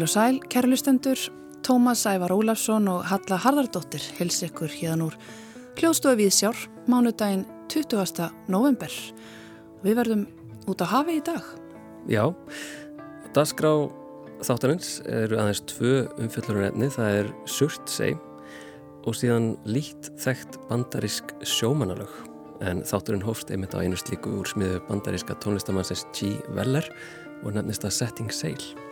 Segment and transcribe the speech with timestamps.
[0.00, 1.20] Heil og sæl, kærlustendur,
[1.60, 5.18] Tómas Ævar Ólafsson og Halla Harðardóttir hils ykkur hérna úr
[5.76, 8.30] hljóðstofu við sjár, mánudaginn 20.
[8.48, 8.88] november.
[9.84, 10.24] Við verðum
[10.72, 11.44] út á hafi í dag.
[12.08, 12.32] Já,
[13.36, 13.74] dasgrá
[14.40, 18.16] þáttarins eru aðeins tvö umfjöllurunefni, það er Surtsey
[19.04, 22.22] og síðan lít þekkt bandarísk sjómanalög
[22.64, 26.38] en þátturinn hófst einmitt á einu slíku úr smiðu bandaríska tónlistamannsins G.
[26.56, 26.88] Weller
[27.44, 28.88] og nefnist að Setting Sail.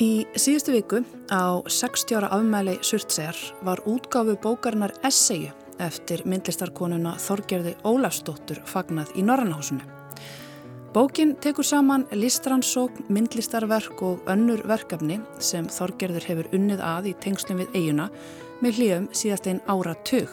[0.00, 7.74] Í síðustu viku á 60 ára afmæli Surtsegar var útgáfu bókarinnar Essayju eftir myndlistarkonuna Þorgerði
[7.84, 9.84] Ólafsdóttur fagnað í Norrannahúsinu.
[10.96, 17.60] Bókin tekur saman listransókn, myndlistarverk og önnur verkefni sem Þorgerður hefur unnið að í tengslum
[17.60, 18.08] við eiguna
[18.64, 20.32] með hlýjum síðast einn ára tög.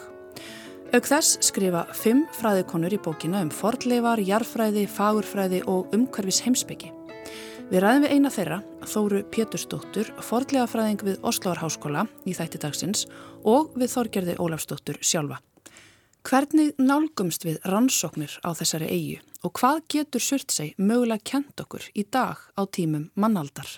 [0.96, 6.96] Auk þess skrifa fimm fræðikonur í bókina um fordleifar, jarfræði, fagurfræði og umhverfis heimsbyggi.
[7.68, 8.56] Við ræðum við eina þeirra,
[8.88, 13.02] Þóru Pétursdóttur, fordleifafræðing við Oslovarháskóla í þætti dagsins
[13.44, 15.36] og við Þorgerði Ólafsdóttur sjálfa.
[16.24, 22.06] Hvernig nálgumst við rannsóknir á þessari eigu og hvað getur Surtsey mögulega kent okkur í
[22.08, 23.68] dag á tímum mannaldar?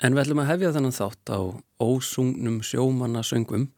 [0.00, 1.40] En við ætlum að hefja þannan þátt á
[1.76, 3.68] ósungnum sjómannasöngum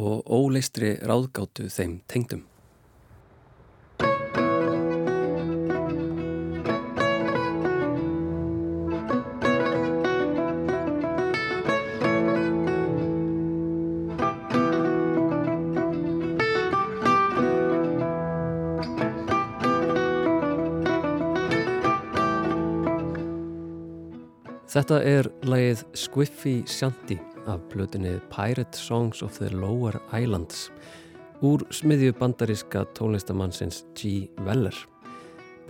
[0.00, 2.48] og óleistri ráðgáttu þeim tengdum.
[24.74, 27.14] Þetta er lagið Squiffy Shanty
[27.46, 30.64] af blötunni Pirate Songs of the Lower Islands
[31.46, 34.26] úr smiðju bandaríska tónlistamannsins G.
[34.42, 34.74] Weller.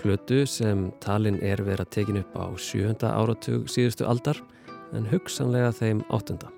[0.00, 4.40] Plötu sem talin er verið að tekin upp á sjönda áratug síðustu aldar
[4.96, 6.48] en hugsanlega þeim áttunda.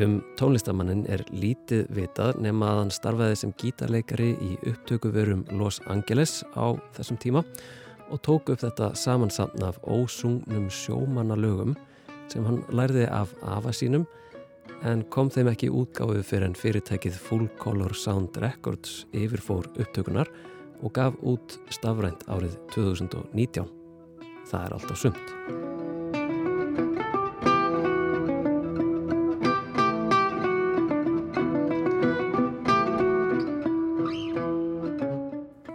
[0.00, 6.40] Um tónlistamannin er lítið vitað nema að hann starfaði sem gítarleikari í upptökuverum Los Angeles
[6.56, 7.60] á þessum tíma og
[8.18, 11.76] tók upp þetta samansamn af ósungnum sjómanalögum
[12.30, 14.06] sem hann lærði af afa sínum
[14.82, 20.30] en kom þeim ekki útgáðu fyrir en fyrirtækið Full Color Sound Records yfirfór upptökunar
[20.82, 23.68] og gaf út stafrænt árið 2019.
[24.50, 25.26] Það er allt á sumt.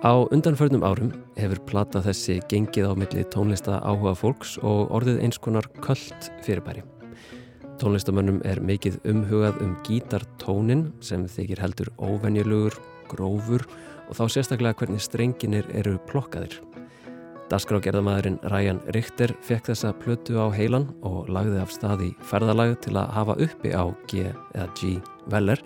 [0.05, 1.13] Á undanförnum árum
[1.45, 6.83] hefur plata þessi gengið á milli tónlista áhuga fólks og orðið eins konar köllt fyrirbæri.
[7.79, 12.77] Tónlistamönnum er mikið umhugað um gítartónin sem þykir heldur óvenjulegur,
[13.11, 13.65] grófur
[14.07, 16.61] og þá sérstaklega hvernig strenginir eru plokkaðir.
[17.51, 22.95] Daskrágerðamæðurinn Ryan Richter fekk þessa plötu á heilan og lagði af stað í ferðalag til
[22.97, 24.95] að hafa uppi á G eða G
[25.29, 25.61] Weller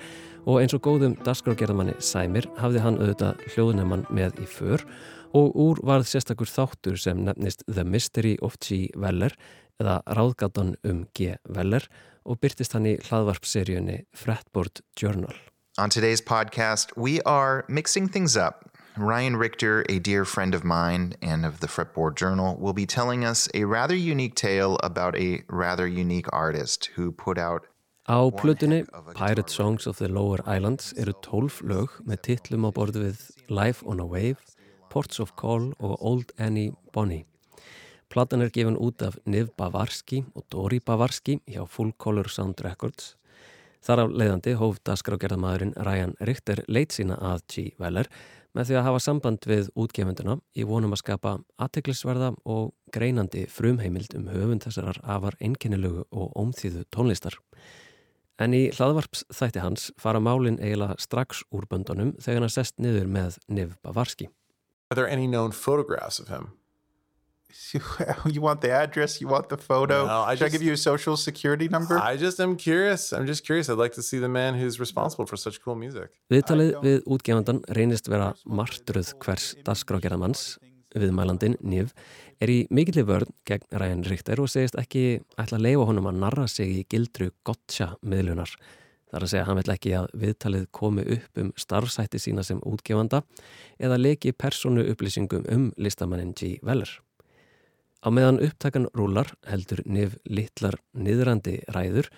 [0.49, 5.79] og eins og góðum dasgrágerðamanni Sæmir hafði hann auðvitað hljóðnemann með í för og úr
[5.85, 8.89] varð sérstakur þáttur sem nefnist The Mystery of G.
[8.95, 9.35] Weller
[9.79, 11.35] eða Ráðgatan um G.
[11.47, 11.85] Weller
[12.25, 15.35] og byrtist hann í hlaðvarpseríunni Fretboard Journal.
[15.77, 18.65] On today's podcast, we are mixing things up.
[18.97, 23.23] Ryan Richter, a dear friend of mine and of the Fretboard Journal, will be telling
[23.23, 27.65] us a rather unique tale about a rather unique artist who put out
[28.09, 33.03] Á plutunni Pirate Songs of the Lower Islands eru tólf lög með titlum á borðu
[33.03, 33.19] við
[33.53, 34.41] Life on a Wave,
[34.89, 37.25] Ports of Call og Old Annie Bonnie.
[38.09, 43.15] Platan er gefin út af Niv Bavarski og Dori Bavarski hjá Full Color Sound Records.
[43.85, 47.65] Þar af leiðandi hóf dasgrágerðamæðurinn Ryan Richter leit sína að G.
[47.79, 48.09] Weller
[48.57, 54.17] með því að hafa samband við útgefenduna í vonum að skapa aðteglisverða og greinandi frumheimild
[54.17, 57.37] um höfund þessarar afar einkennilögu og ómþýðu tónlistar.
[58.39, 63.09] En í hlaðvarps þætti hans fara málinn eiginlega strax úr böndunum þegar hann sest niður
[63.11, 64.31] með Niv Bavarski.
[64.91, 66.51] Are there any known photographs of him?
[68.25, 69.21] You want the address?
[69.21, 70.05] You want the photo?
[70.05, 71.97] No, I Should just- I give you a social security number?
[71.97, 73.13] I just am curious.
[73.13, 73.69] I'm just curious.
[73.69, 76.09] I'd like to see the man who's responsible for such cool music.
[76.31, 80.57] Viðtalið við útgefandan reynist vera martruð hvers dasgrágerðamanns
[80.97, 81.93] viðmælandin Niv
[82.41, 86.21] er í mikilli vörn gegn Ryan Richter og segist ekki ætla að leifa honum að
[86.23, 88.49] narra sig í gildru gotcha miðlunar.
[89.09, 92.59] Það er að segja hann vil ekki að viðtalið komi upp um starfsætti sína sem
[92.61, 93.23] útgefanda
[93.81, 96.59] eða leki persónu upplýsingum um listamannin G.
[96.61, 96.91] Weller.
[98.05, 102.11] Á meðan upptakan rúlar heldur Niv litlar niðrandi ræður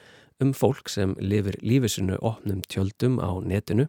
[0.43, 3.87] um fólk sem lifir lífisinu opnum tjöldum á netinu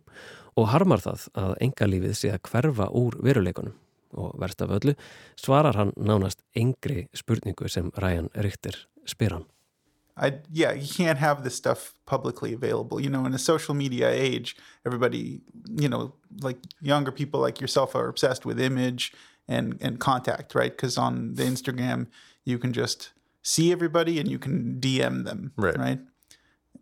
[0.57, 3.75] og harmar það að engalífið sé að hverfa úr veruleikunum
[4.13, 4.95] og verst af öllu
[5.41, 8.77] svarar hann nánast engri spurningu sem Ryan Richter
[9.09, 9.52] spyr hann.
[10.17, 13.01] I yeah, you can't have this stuff publicly available.
[13.01, 15.41] You know, in a social media age, everybody,
[15.77, 19.13] you know, like younger people like yourself are obsessed with image
[19.49, 20.71] and and contact, right?
[20.71, 22.09] Because on the Instagram,
[22.45, 23.13] you can just
[23.43, 25.79] see everybody and you can DM them, Right.
[25.79, 26.01] Right.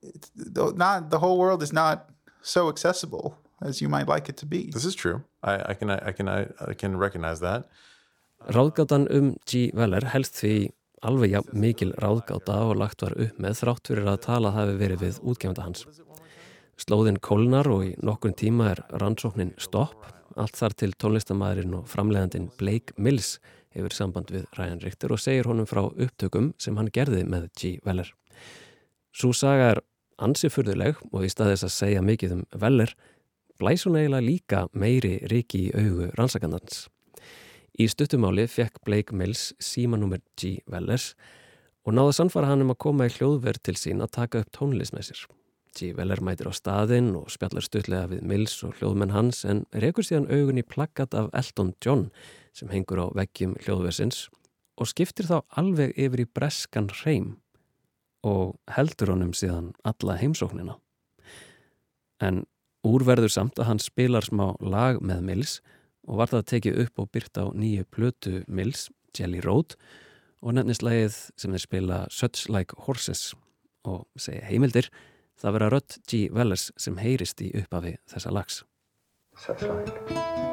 [0.02, 2.10] It's, not the whole world is not
[2.42, 4.70] so accessible as you might like it to be.
[4.72, 5.24] This is true.
[5.42, 7.68] I, I can I can I, I can recognize that.
[8.48, 9.70] Ráðgátan um G.
[9.74, 10.72] Weller helst því
[11.06, 15.04] alveg jafn mikil ráðgáta og lagt var upp með þrátt fyrir að tala hafi verið
[15.04, 15.84] við útgefnda hans.
[16.80, 20.06] Slóðin kólnar og í nokkurn tíma er rannsóknin stopp,
[20.40, 23.38] allt þar til tónlistamæðurinn og framleiðandinn Blake Mills
[23.74, 27.76] hefur samband við Ryan Richter og segir honum frá upptökum sem hann gerði með G.
[27.86, 28.08] Weller.
[29.12, 29.82] Sú saga er
[30.20, 32.94] ansi furðuleg og í staðis að segja mikið um Weller
[33.60, 36.86] blæs hún eiginlega líka meiri riki í augu rannsakandans.
[37.78, 40.58] Í stuttumáli fekk Blake Mills símanúmer G.
[40.70, 41.12] Wellers
[41.86, 44.94] og náði sannfara hann um að koma í hljóðverð til sín að taka upp tónlist
[44.96, 45.22] með sér.
[45.76, 45.92] G.
[45.94, 50.26] Weller mætir á staðinn og spjallar stuttlega við Mills og hljóðmenn hans en rekur síðan
[50.26, 52.08] augun í plakkat af Elton John
[52.56, 54.26] sem hengur á veggjum hljóðversins
[54.80, 57.36] og skiptir þá alveg yfir í breskan hreim
[58.26, 60.74] og heldur honum síðan alla heimsóknina.
[62.20, 62.42] En
[62.84, 65.78] úrverður samt að hann spilar smá lag með Mills og
[66.08, 69.76] var það tekið upp og byrt á nýju plötu Mills, Jelly Road
[70.40, 73.34] og nefnist lagið sem þeir spila Such Like Horses
[73.88, 74.90] og segja heimildir
[75.40, 76.26] það vera rödd G.
[76.32, 78.62] Wellers sem heyrist í upphafi þessa lags.
[79.40, 80.49] Such like.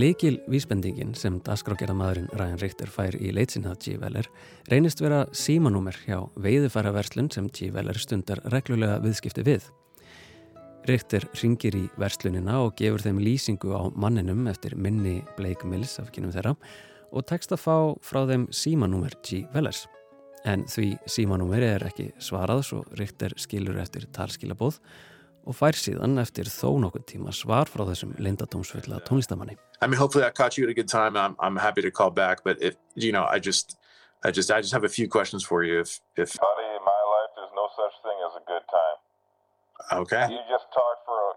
[0.00, 3.96] Leikil vísbendingin sem dasgrágerðamaðurinn Ryan Richter fær í leitsinhað G.
[4.00, 4.28] Weller
[4.70, 7.68] reynist vera símanúmer hjá veiðfæraverslun sem G.
[7.74, 9.66] Weller stundar reglulega viðskipti við.
[10.88, 16.08] Richter ringir í verslunina og gefur þeim lýsingu á manninum eftir minni Blake Mills af
[16.14, 16.54] kynum þeirra
[17.10, 19.42] og tekst að fá frá þeim símanúmer G.
[19.52, 19.84] Wellers.
[20.48, 25.09] En því símanúmer er ekki svarað svo Richter skilur eftir talskilabóð og
[25.56, 29.56] fær síðan eftir þó nokkuð tíma svar frá þessum lindadómsfulla tónlistamanni.
[29.82, 31.16] I mean, hopefully I caught you at a good time.
[31.16, 33.76] I'm I'm happy to call back, but if you know, I just,
[34.22, 35.80] I just, I just have a few questions for you.
[35.80, 40.00] If if Buddy, in my life, there's no such thing as a good time.
[40.02, 41.29] okay, You just talked for a,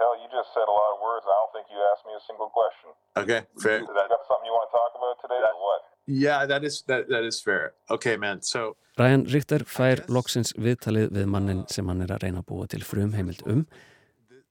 [0.00, 0.14] hell.
[0.20, 1.24] You just said a lot of words.
[1.26, 2.90] I don't think you asked me a single question.
[3.22, 3.80] okay, fair.
[3.80, 5.80] You got something you want to talk about today, or what?
[6.06, 7.74] Yeah, that is that that is fair.
[7.90, 8.42] Okay, man.
[8.42, 12.68] So Ryan Richter fær loksins viðtalið við mannin sem hann er að reyna að búa
[12.70, 13.66] til frumheimild um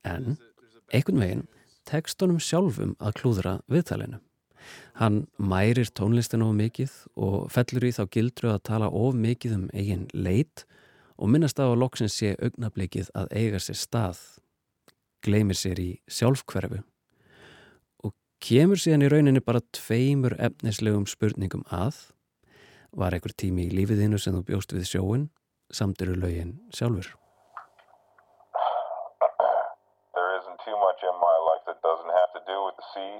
[0.05, 0.35] en
[0.93, 1.47] einhvern veginn
[1.89, 4.19] tekst honum sjálfum að klúðra viðtalinu.
[4.99, 9.65] Hann mærir tónlistinu of mikið og fellur í þá gildru að tala of mikið um
[9.73, 10.65] eigin leit
[11.15, 14.19] og minnast á að loksins sé augnablikið að eiga sér stað,
[15.25, 16.81] gleymir sér í sjálfkverfu
[18.05, 18.13] og
[18.45, 22.05] kemur síðan í rauninni bara tveimur efnislegum spurningum að
[22.95, 25.23] Var einhver tími í lífiðinu sem þú bjóst við sjóin,
[25.67, 27.09] samt eru lögin sjálfur?
[30.15, 33.19] There isn't too much in my life that doesn't have to do with the sea,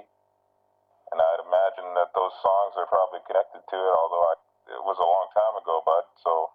[1.12, 3.92] and I'd imagine that those songs are probably connected to it.
[4.00, 4.34] Although I,
[4.80, 6.08] it was a long time ago, bud.
[6.24, 6.45] So.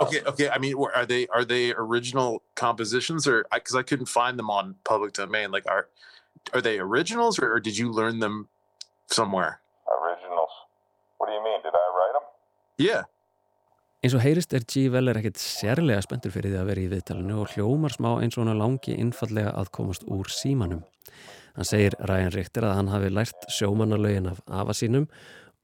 [0.00, 0.48] Okay, okay.
[0.48, 4.74] I mean, are they are they original compositions or because I, couldn't find them on
[4.84, 5.50] public domain?
[5.50, 5.88] Like, are
[6.52, 8.48] are they originals or, or did you learn them
[9.06, 9.60] somewhere?
[9.86, 10.50] Originals.
[11.18, 11.62] What do you mean?
[11.62, 12.26] Did I write them?
[12.78, 13.02] Yeah.
[14.04, 14.88] Eins og heyrist er G.
[14.92, 18.44] Weller ekkert sérlega spenntur fyrir því að vera í viðtalinu og hljómar smá eins og
[18.44, 20.82] hann langi innfallega að komast úr símanum.
[21.54, 25.14] Hann segir Ryan Richter að hann hafi lært sjómannalögin af afa sínum og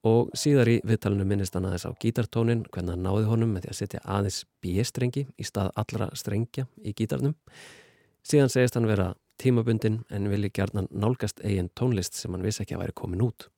[0.04, 3.78] síðar í viðtalinu minnist hann aðeins á gítartónin hvernig hann náði honum með því að
[3.80, 7.34] setja aðeins B-strengi í stað allra strengja í gítarnum.
[8.24, 12.76] Síðan segist hann vera tímabundin en vilji gerðan nálgast eigin tónlist sem hann vissi ekki
[12.78, 13.48] að væri komin út.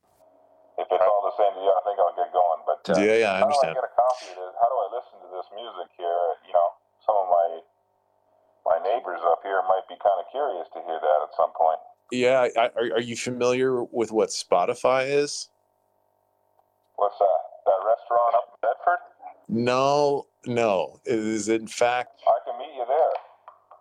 [2.82, 3.75] Uh, Yeah, yeah, I how understand.
[3.75, 4.54] do I get a copy of this?
[4.58, 6.22] How do I listen to this music here?
[6.46, 6.68] You know,
[7.06, 7.62] some of my
[8.66, 11.78] my neighbors up here might be kind of curious to hear that at some point.
[12.11, 12.49] Yeah.
[12.58, 15.49] I, are are you familiar with what Spotify is?
[17.02, 17.40] What's that?
[17.66, 18.99] That restaurant up in Bedford?
[19.49, 21.00] No, no.
[21.04, 23.14] It is in fact I can meet you there.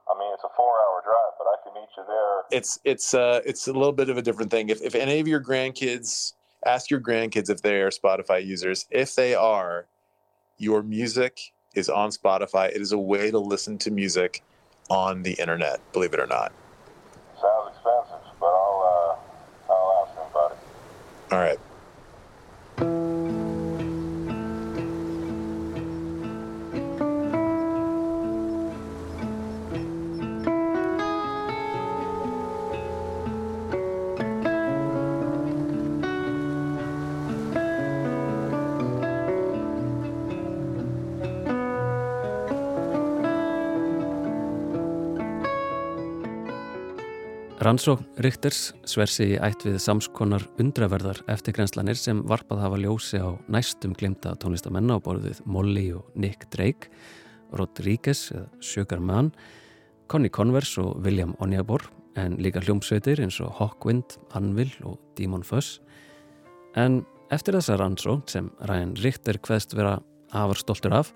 [0.09, 2.59] I mean, it's a four-hour drive, but I can meet you there.
[2.59, 4.69] it's it's uh it's a little bit of a different thing.
[4.69, 6.33] If if any of your grandkids
[6.65, 9.85] ask your grandkids if they are Spotify users, if they are,
[10.57, 12.69] your music is on Spotify.
[12.69, 14.41] It is a way to listen to music
[14.89, 16.51] on the internet, believe it or not.
[17.39, 19.19] Sounds expensive, but I'll
[19.69, 20.57] uh, I'll ask it.
[21.31, 21.59] All right.
[47.61, 53.91] Rannsókn Richters sversi í ætt við samskonar undraverðar eftirgrenslanir sem varpað hafa ljósi á næstum
[53.93, 56.89] glimta tónlistamenn á borðið Molly og Nick Drake,
[57.53, 59.29] Rodríguez eða Sugar Man,
[60.09, 61.85] Connie Converse og William Onyabor
[62.17, 65.77] en líka hljómsveitir eins og Hawkwind, Anvil og Demon Fuzz.
[66.73, 69.99] En eftir þessa rannsókn sem Ryan Richter hveðst vera
[70.33, 71.13] afar stoltur af,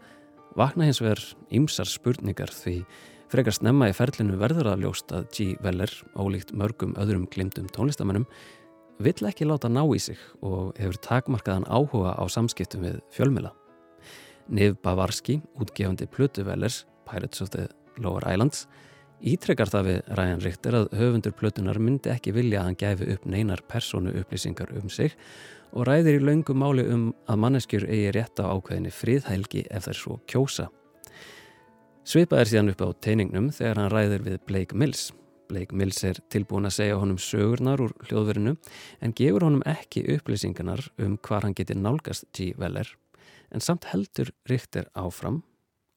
[0.54, 2.84] vakna hins vegar ýmsar spurningar því
[3.32, 5.46] Frekar snemma í ferlinu verður að ljóst að G.
[5.66, 8.28] Weller, ólíkt mörgum öðrum glimtum tónlistamennum,
[9.02, 13.52] vill ekki láta ná í sig og hefur takmarkaðan áhuga á samskiptum við fjölmila.
[14.48, 17.66] Niv Bavarski, útgefandi Plutu Wellers, Pirates of the
[17.98, 18.68] Lower Islands,
[19.26, 23.26] ítrekkar það við Ryan Richter að höfundur Plutunar myndi ekki vilja að hann gæfi upp
[23.26, 25.18] neinar persónu upplýsingar um sig
[25.74, 30.04] og ræðir í laungu máli um að manneskjur eigi rétt á ákveðinni fríðhælgi ef þær
[30.04, 30.70] svo kjósa.
[32.06, 35.08] Svipað er síðan upp á teiningnum þegar hann ræðir við Blake Mills.
[35.50, 38.54] Blake Mills er tilbúin að segja honum sögurnar úr hljóðverinu
[39.02, 42.52] en gefur honum ekki upplýsingarnar um hvar hann geti nálgast G.
[42.62, 42.94] Weller
[43.50, 45.42] en samt heldur Richter áfram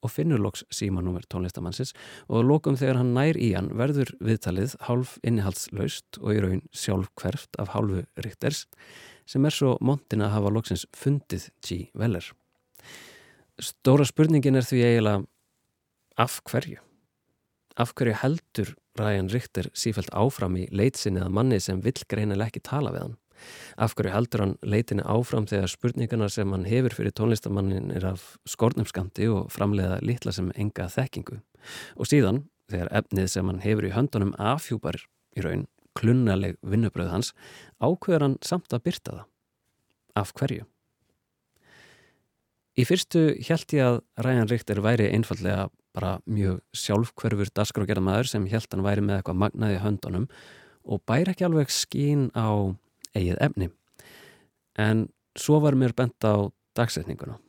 [0.01, 1.93] og finnur loks símanúmer tónlistamannsins
[2.25, 7.13] og lokum þegar hann nær í hann verður viðtalið hálf innihaldslaust og í raun sjálf
[7.21, 8.65] hverft af hálfu Richters
[9.29, 11.83] sem er svo montin að hafa loksins fundið G.
[11.93, 12.25] Weller.
[13.61, 15.27] Stóra spurningin er því eiginlega
[16.19, 16.81] af hverju?
[17.79, 22.63] Af hverju heldur Ryan Richter sífælt áfram í leitsinni að manni sem vill greinileg ekki
[22.67, 23.17] tala við hann?
[23.79, 28.33] Af hverju heldur hann leitinni áfram þegar spurningarna sem hann hefur fyrir tónlistamannin er af
[28.49, 31.39] skornumskamti og framleiða litla sem enga þekkingu?
[31.95, 34.99] Og síðan, þegar efnið sem hann hefur í höndunum afhjúpar
[35.39, 37.31] í raun klunnaleg vinnubröð hans,
[37.79, 39.25] ákveður hann samt að byrta það.
[40.19, 40.67] Af hverju?
[42.79, 48.47] Í fyrstu held ég að Ryan Richter væri einfallega bara mjög sjálfkverfur dasgrágerða maður sem
[48.51, 50.27] held hann væri með eitthvað magnaði höndunum
[50.89, 52.73] og bæri ekki alveg skín á
[53.15, 53.69] eigið efni.
[54.79, 57.39] En svo var mér bent á dagsetninguna.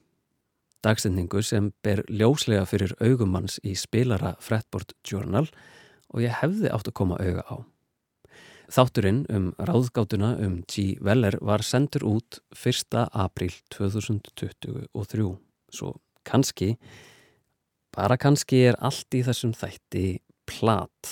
[0.81, 5.47] Dagsetningu sem ber ljóslega fyrir augumanns í spilara Fretboard Journal
[6.11, 7.57] og ég hefði átt að koma auga á.
[8.71, 10.95] Þátturinn um ráðgátuna um G.
[11.03, 12.95] Weller var sendur út 1.
[13.19, 15.27] april 2023,
[15.75, 16.77] svo kannski,
[18.01, 20.05] bara kannski er allt í þessum þætti
[20.49, 21.11] plat.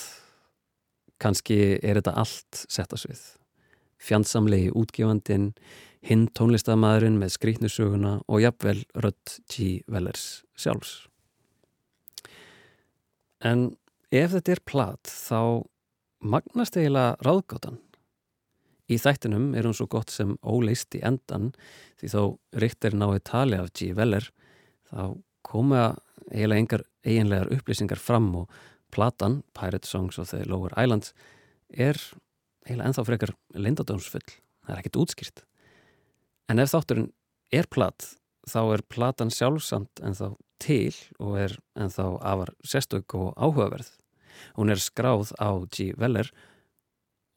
[1.21, 3.25] Kannski er þetta allt sett að svið.
[3.99, 5.51] Fjandsamlegi útgefandin,
[6.07, 9.83] hinn tónlistamæðurinn með skrítnusöguna og jafnvel rödd G.
[9.91, 11.03] Wellers sjálfs.
[13.45, 13.75] En
[14.09, 15.67] ef þetta er plat þá
[16.25, 17.77] magnast eiginlega ráðgáttan.
[18.89, 21.51] Í þættinum er hún svo gott sem óleist í endan
[21.99, 22.21] því þó
[22.63, 23.91] Richter náði tali af G.
[23.93, 24.31] Weller
[24.89, 25.91] þá koma
[26.31, 28.49] eiginlega engar eiginlegar upplýsingar fram og
[28.93, 31.13] platan Pirate Songs of the Lower Islands
[31.69, 31.97] er
[32.65, 34.25] eiginlega enþá frekar lindadómsfull.
[34.65, 35.45] Það er ekkit útskýrt.
[36.49, 37.11] En ef þátturinn
[37.53, 38.11] er plat
[38.49, 43.91] þá er platan sjálfsamt enþá til og er enþá afar sérstök og áhugaverð
[44.55, 45.91] Hún er skráð á G.
[45.99, 46.29] Weller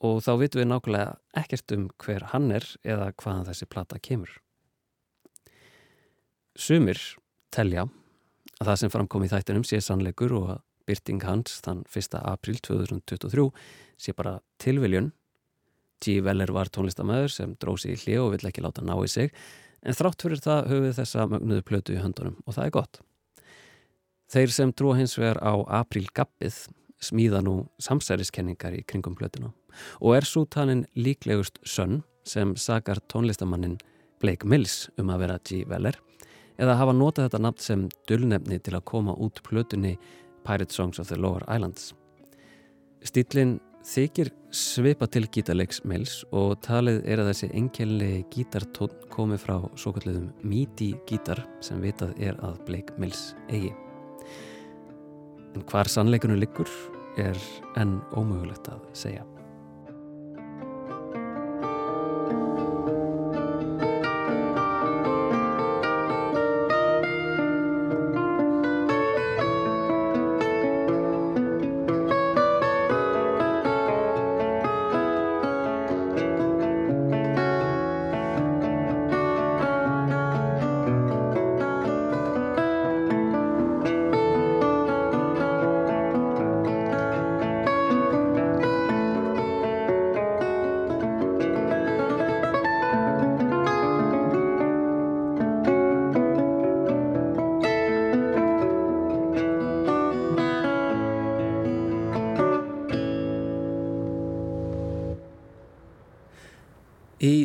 [0.02, 4.30] og þá vitum við nákvæmlega ekkert um hver hann er eða hvaðan þessi plata kemur.
[6.58, 7.00] Sumir
[7.54, 7.87] telja
[8.62, 12.16] að það sem framkom í þættinum sé sannleikur og að byrting hans þann 1.
[12.21, 13.49] april 2023
[14.02, 15.12] sé bara tilviljun.
[16.02, 16.19] G.
[16.25, 19.31] Weller var tónlistamæður sem dróði í hlið og vill ekki láta ná í sig
[19.83, 23.02] en þrátt fyrir það höfðu þessa mögnuðu plötu í höndunum og það er gott.
[24.33, 26.64] Þeir sem trú hins vegar á april gappið
[27.02, 29.52] smíða nú samsæriskenningar í kringum plötuna
[30.00, 33.78] og er svo talin líklegust sönn sem sakar tónlistamannin
[34.23, 35.62] Blake Mills um að vera G.
[35.71, 35.99] Weller
[36.62, 39.97] eða hafa notað þetta nafn sem dullnefni til að koma út plötunni
[40.47, 41.92] Pirate Songs of the Lower Islands.
[43.02, 49.57] Stílinn þykir svipa til gítarleiks Mills og talið er að þessi engelli gítartón komi frá
[49.75, 53.73] svo kalliðum MIDI gítar sem vitað er að Blake Mills eigi.
[55.52, 56.71] En hvar sannleikunum liggur
[57.21, 57.38] er
[57.81, 59.32] enn ómögulegt að segja.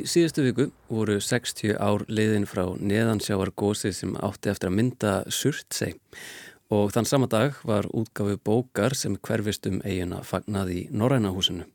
[0.07, 5.97] Síðustu viku voru 60 ár leiðin frá neðansjávar gósi sem átti eftir að mynda Surtsey
[6.73, 11.67] og þann sama dag var útgafu bókar sem hverfist um eigina fagnað í Norrænahúsinu.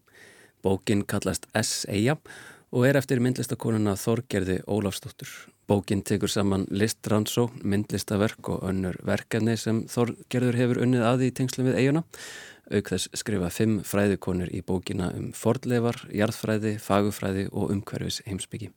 [0.63, 2.17] Bókin kallast S-Eia
[2.73, 5.29] og er eftir myndlistakonuna Þorgerði Ólafsdóttur.
[5.69, 11.69] Bókin tekur saman listrannsó, myndlistaverk og önnur verkefni sem Þorgerður hefur unnið aði í tengslu
[11.69, 12.23] við eiguna auk
[12.71, 18.71] þess skrifa fimm fræðikonur í bókina um fordleifar, jarðfræði, fagufræði og umhverfis heimsbyggi.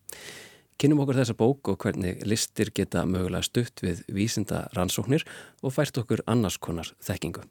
[0.76, 5.24] Kynum okkur þessa bók og hvernig listir geta mögulega stutt við vísinda rannsóknir
[5.64, 7.46] og fært okkur annars konar þekkingu.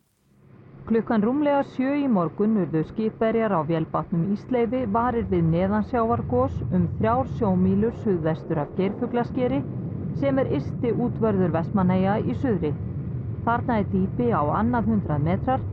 [0.85, 7.31] Klukkan rúmlega sjö í morgun urðu skipberjar á Vélbatnum Ísleifi varir við neðansjávargós um þrjár
[7.39, 9.63] sjómílur suðvestur af Geirfuglaskeri
[10.21, 12.75] sem er ysti útvörður Vestmanæja í suðri.
[13.49, 15.65] Þarna er dýpi á annað hundrað metrar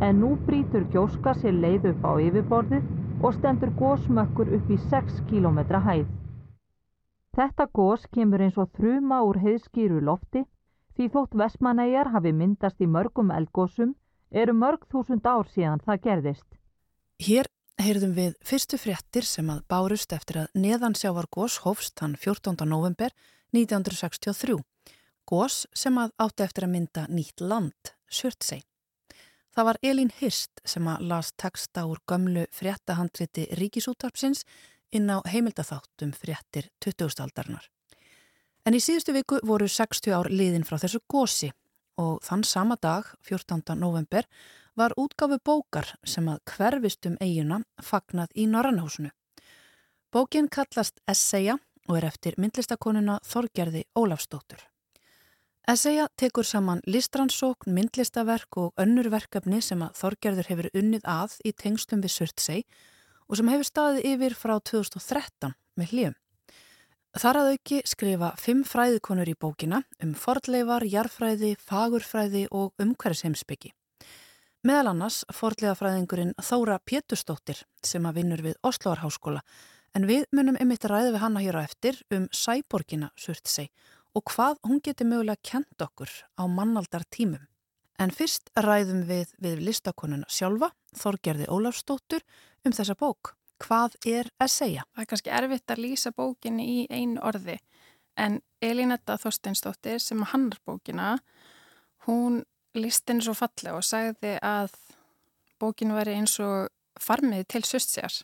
[0.00, 5.20] en nú brítur gjóska sér leið upp á yfirborðið og stendur gósmökkur upp í 6
[5.28, 6.06] km hæð.
[7.36, 10.46] Þetta gós kemur eins og þruma úr heiðskýru lofti
[10.96, 13.94] því þótt Vestmanæjar hafi myndast í mörgum eldgósum
[14.30, 16.48] eru mörg þúsund ár síðan það gerðist.
[17.20, 17.46] Hér
[17.80, 22.56] heyrðum við fyrstu fréttir sem að bárust eftir að neðansjávar gós hófst hann 14.
[22.68, 23.12] november
[23.56, 24.58] 1963.
[25.30, 28.64] Gós sem að átti eftir að mynda nýtt land, Sörtsei.
[29.50, 34.44] Það var Elín Hirst sem að las texta úr gömlu fréttahandriti Ríkisúttarpsins
[34.94, 37.22] inn á heimildatháttum fréttir 20.
[37.24, 37.66] aldarinnar.
[38.66, 41.50] En í síðustu viku voru 60 ár liðin frá þessu gósi
[41.98, 43.74] og þann sama dag, 14.
[43.74, 44.26] november,
[44.78, 49.10] var útgáfu bókar sem að hverfist um eiguna fagnað í Norrannhúsinu.
[50.12, 51.58] Bókin kallast Esseja
[51.88, 54.62] og er eftir myndlistakonuna Þorgerði Ólafstóttur.
[55.70, 61.52] Esseja tekur saman listransókn, myndlistaverk og önnur verkefni sem að Þorgerður hefur unnið að í
[61.54, 62.64] tengstum við Surtsey
[63.28, 66.16] og sem hefur staðið yfir frá 2013 með hljöfum.
[67.22, 73.70] Þar að auki skrifa fimm fræðikonur í bókina um fordleifar, jarfræði, fagurfræði og umhverfsheimsbyggi.
[74.66, 79.44] Meðal annars fordleifafræðingurinn Þóra Péturstóttir sem að vinnur við Osloarháskóla
[79.94, 84.58] en við munum ymitt ræði við hanna hér á eftir um Sæborgina Surtsey og hvað
[84.66, 87.42] hún geti mögulega kent okkur á mannaldar tímum.
[88.00, 92.24] En fyrst ræðum við við listakonuna sjálfa, Þorgerði Ólafstóttur,
[92.64, 93.34] um þessa bók.
[93.60, 94.84] Hvað er að segja?
[94.94, 97.58] Það er kannski erfitt að lýsa bókinni í einu orði,
[98.16, 101.18] en Elínetta Þorsteinstóttir sem hannar bókina,
[102.08, 102.42] hún
[102.74, 104.74] henni svo fallega og sagði að
[105.60, 106.70] bókinu væri eins og
[107.00, 108.22] farmiði til surtsegar.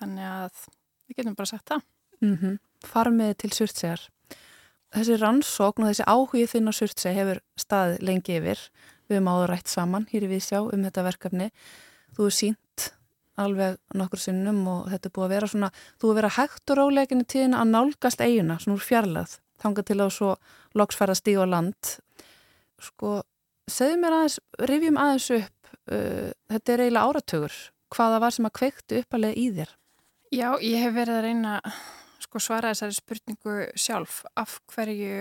[0.00, 0.64] Þannig að
[1.06, 1.82] við getum bara sagt það.
[2.20, 2.58] Mm -hmm.
[2.84, 4.08] Farmiði til surtsegar
[4.94, 8.60] þessi rannsókn og þessi áhugið þinn á Surtsey hefur staðið lengi yfir.
[9.08, 11.50] Við höfum áður rætt saman hér í Vísjá um þetta verkefni.
[12.16, 12.90] Þú er sínt
[13.40, 16.78] alveg nokkur sinnum og þetta er búið að vera svona, þú er verið hægt og
[16.78, 20.30] ráleginni tíðin að nálgast eiguna, svona úr fjarlað, þanga til að svo
[20.78, 21.94] loksfæra stíg og land.
[22.82, 23.16] Sko,
[23.70, 24.38] segðu mér aðeins,
[24.70, 27.58] rifjum aðeins upp, uh, þetta er eiginlega áratögur,
[27.94, 29.76] hvaða var sem að kveiktu uppalega í þér?
[30.34, 31.58] Já, ég hef verið að reyna
[32.34, 35.18] sko svara þessari spurningu sjálf af hverju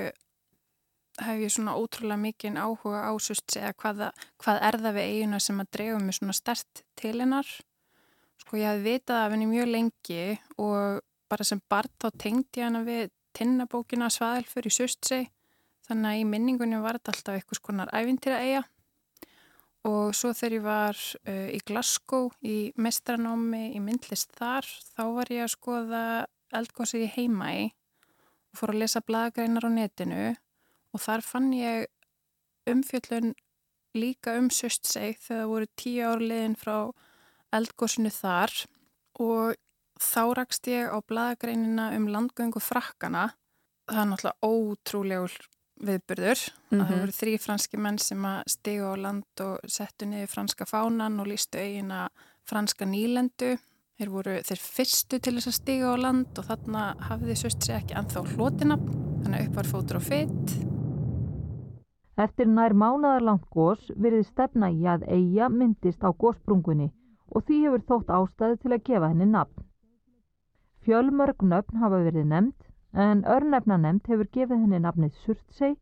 [1.21, 4.01] hef ég svona ótrúlega mikinn áhuga ásust eða hvað,
[4.41, 7.51] hvað er það við eiguna sem að dreyfa mig svona stert til hennar?
[8.41, 10.25] Sko ég hef vitað af henni mjög lengi
[10.57, 15.23] og bara sem barn þá tengdi ég hana við tinnabókina svaðelfur í Sustsei
[15.85, 18.65] þannig að í minningunni var þetta alltaf eitthvað skonar ævintýra eiga
[19.85, 25.37] og svo þegar ég var uh, í Glasgow í mestranámi í myndlist þar þá var
[25.37, 26.05] ég að skoða
[26.59, 27.53] eldgósið í heimæ
[28.53, 30.25] og fór að lesa bladagreinar á netinu
[30.93, 31.87] og þar fann ég
[32.69, 33.33] umfjöllun
[33.97, 36.77] líka um Sustseg þegar það voru tíu ár liðin frá
[37.53, 38.53] eldgósinu þar
[39.21, 39.57] og
[40.01, 43.33] þá rakst ég á bladagreinina um landgöngu frakkana.
[43.89, 45.35] Það er náttúrulega ótrúlegur
[45.83, 46.39] viðbyrður.
[46.39, 46.79] Mm -hmm.
[46.79, 46.99] Það mhm.
[46.99, 51.27] voru þrý franski menn sem að stigu á land og settu niður franska fánan og
[51.27, 52.09] lístu eigina
[52.43, 53.57] franska nýlendu
[54.03, 57.77] Þeir voru þeir fyrstu til þess að stiga á land og þarna hafði söst sér
[57.77, 58.81] ekki anþá hlótinab,
[59.23, 60.55] þannig upp var fótur og fytt.
[62.19, 66.89] Eftir nær mánadarlangt gós verið stefna í að eiga myndist á gósprungunni
[67.31, 69.63] og því hefur þótt ástæði til að gefa henni nafn.
[70.83, 72.69] Fjölmörg nöfn hafa verið nefnd
[73.07, 75.77] en örnefna nefnd hefur gefið henni nafnið Surtsey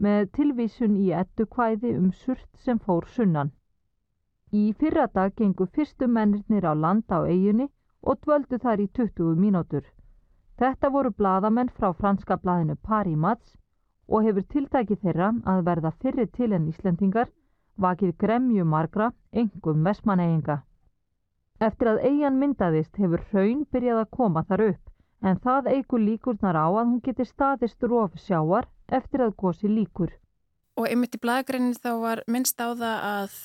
[0.00, 3.52] með tilvísun í ettu kvæði um Surt sem fór sunnan.
[4.54, 7.66] Í fyrra dag gengu fyrstu mennirnir á land á eiginni
[8.02, 9.82] og dvöldu þar í 20 mínútur.
[10.58, 13.56] Þetta voru bladamenn frá franska bladinu Paris Mats
[14.06, 17.32] og hefur tiltækið þeirra að verða fyrri til en Íslendingar
[17.76, 20.62] vakið gremju margra, engum vestmaneiginga.
[21.60, 26.54] Eftir að eigin myndaðist hefur hraun byrjað að koma þar upp en það eigur líkurnar
[26.54, 30.14] á að hún geti staðist rof sjáar eftir að gósi líkur.
[30.76, 33.36] Og einmitt í blæðagreinu þá var minnst á það að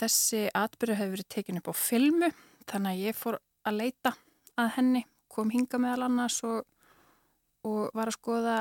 [0.00, 2.30] þessi atbyrju hefur verið tekinu upp á filmu
[2.70, 4.14] þannig að ég fór að leita
[4.60, 6.64] að henni, kom hinga meðal annars og,
[7.66, 8.58] og var að skoða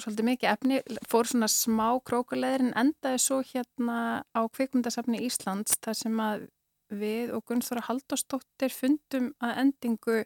[0.00, 3.98] svolítið mikið efni, fór svona smá krókuleðir en endaði svo hérna
[4.36, 6.48] á kvikmyndasafni Íslands þar sem að
[6.92, 10.18] við og Gunnþóra Haldóstóttir fundum að endingu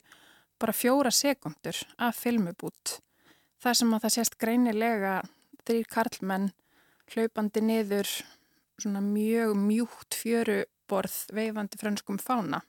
[0.61, 2.99] bara fjóra sekundur af filmubút
[3.63, 5.15] þar sem að það sést greinilega
[5.65, 6.51] þrýr karlmenn
[7.15, 8.11] hlaupandi niður
[8.83, 12.63] svona mjög mjúkt fjöruborð veifandi frönskum fána.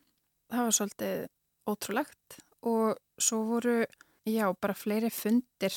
[0.51, 1.25] Það var svolítið
[1.71, 3.77] ótrúlegt og svo voru,
[4.27, 5.75] já, bara fleiri fundir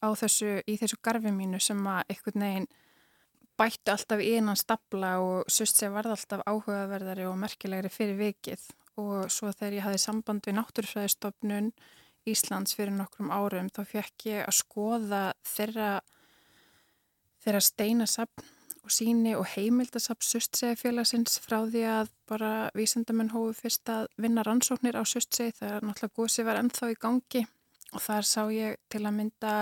[0.00, 2.68] á þessu, í þessu garfi mínu sem að einhvern veginn
[3.60, 8.62] bættu alltaf í einan stapla og sust sér varð alltaf áhugaverðari og merkilegri fyrir vikið
[9.00, 11.72] og svo þegar ég hafði samband við Náttúrufræðistofnun
[12.28, 15.90] Íslands fyrir nokkrum árum þá fekk ég að skoða þeirra,
[17.44, 18.48] þeirra steinasapn
[18.90, 24.98] og síni og heimildasapn sustsegfélagsins frá því að bara vísendamenn hófu fyrst að vinna rannsóknir
[24.98, 27.44] á sustseg þegar náttúrulega gósi var ennþá í gangi
[27.94, 29.54] og þar sá ég til að mynda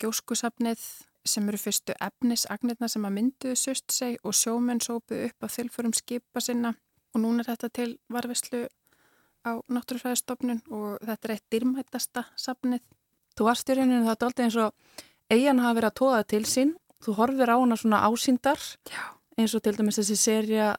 [0.00, 0.80] gjóskusapnið
[1.28, 6.40] sem eru fyrstu efnisagnirna sem að mynduðu sustseg og sjómenn sópuðu upp á þilfurum skipa
[6.40, 6.72] sinna
[7.12, 8.64] og núna er þetta til varfislu
[9.44, 12.80] á náttúrufræðistofnun og þetta er eitt dyrmættasta safnið.
[13.36, 14.96] Þú varst í rauninu þetta alltaf eins og
[15.28, 18.58] eigin hafa verið að tóða til sín, þú horfir á hana svona ásýndar
[18.88, 19.02] Já.
[19.38, 20.72] eins og til dæmis þessi seria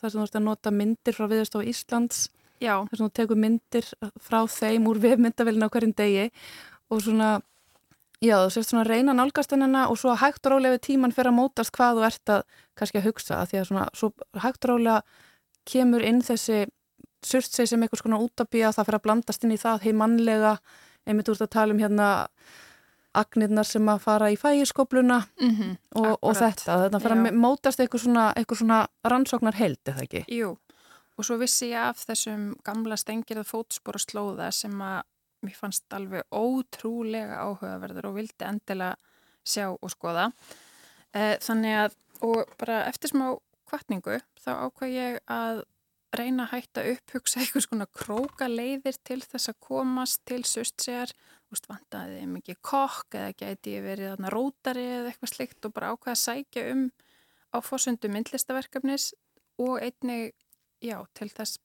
[0.00, 2.26] þar sem þú ert að nota myndir frá viðstof Íslands,
[2.60, 2.82] Já.
[2.88, 3.88] þar sem þú tekur myndir
[4.20, 6.28] frá þeim úr vefmyndavelina á hverjum degi
[6.90, 7.40] og svona
[8.22, 11.32] Já, þú sést svona reyna nálgast hennina og svo hægt og rálega við tíman fyrir
[11.32, 12.44] að mótast hvað þú ert að
[12.78, 14.10] kannski að hugsa að því að svona svo
[14.44, 15.00] hægt og rálega
[15.66, 16.60] kemur inn þessi
[17.26, 20.52] surtseg sem einhvers konar útabíja það fyrir að blandast inn í það heimannlega
[21.02, 22.08] einmitt úr að tala um hérna
[23.14, 27.80] agnirnar sem að fara í fægiskobluna mm -hmm, og, og þetta þetta fyrir að mótast
[27.80, 30.24] eitthvað svona, eitthvað svona rannsóknar held, eða ekki?
[30.28, 30.56] Jú,
[31.16, 35.02] og svo vissi ég af þessum gamla stengirða fótspor og slóða sem að
[35.42, 38.96] mér fannst alveg ótrúlega áhugaverður og vildi endilega
[39.44, 40.30] sjá og skoða.
[41.12, 43.26] Eh, þannig að, og bara eftir smá
[43.68, 45.62] kvartningu, þá ákvað ég að
[46.16, 51.12] reyna að hætta upp hugsa eitthvað svona króka leiðir til þess að komast til sustsegar,
[51.52, 55.92] úst vantaði mikið kokk eða gæti ég verið þarna rótari eða eitthvað slikt og bara
[55.92, 56.84] ákvað að sækja um
[57.52, 59.12] á fórsöndu myndlistaverkefnis
[59.60, 60.32] og einnig,
[60.80, 61.60] já, til þess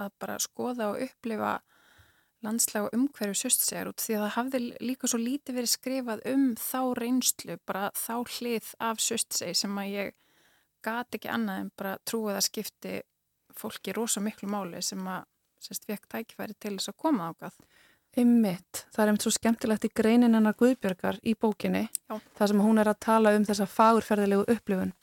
[0.00, 1.58] að bara skoða og upplifa
[2.44, 6.80] landslega umhverju sustsegar út því að það hafði líka svo lítið verið skrifað um þá
[7.00, 10.16] reynslu, bara þá hlið af sustseg sem að ég
[10.86, 12.94] gati ekki annað en bara trúið að skipti
[13.56, 15.24] fólki rosa miklu máli sem að
[15.64, 17.56] sérst vekk tækifæri til þess að koma ákvað.
[18.16, 22.16] Ymmitt, það er einmitt svo skemmtilegt í greinin hennar Guðbjörgar í bókinni, Já.
[22.38, 24.94] það sem hún er að tala um þessa fagurferðilegu upplifun,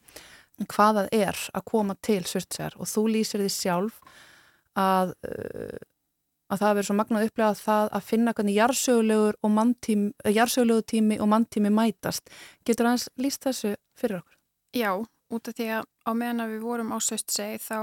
[0.65, 3.99] hvað það er að koma til surtsegar og þú lýsir því sjálf
[4.80, 5.82] að uh,
[6.54, 11.71] að það verður svo magnað upplegað það að finna hvernig manntími, jarðsögulegu tími og manntími
[11.73, 12.30] mætast.
[12.65, 14.38] Getur aðeins líst þessu fyrir okkur?
[14.73, 14.91] Já,
[15.34, 17.80] út af því að á meðan að við vorum á Söstseg þá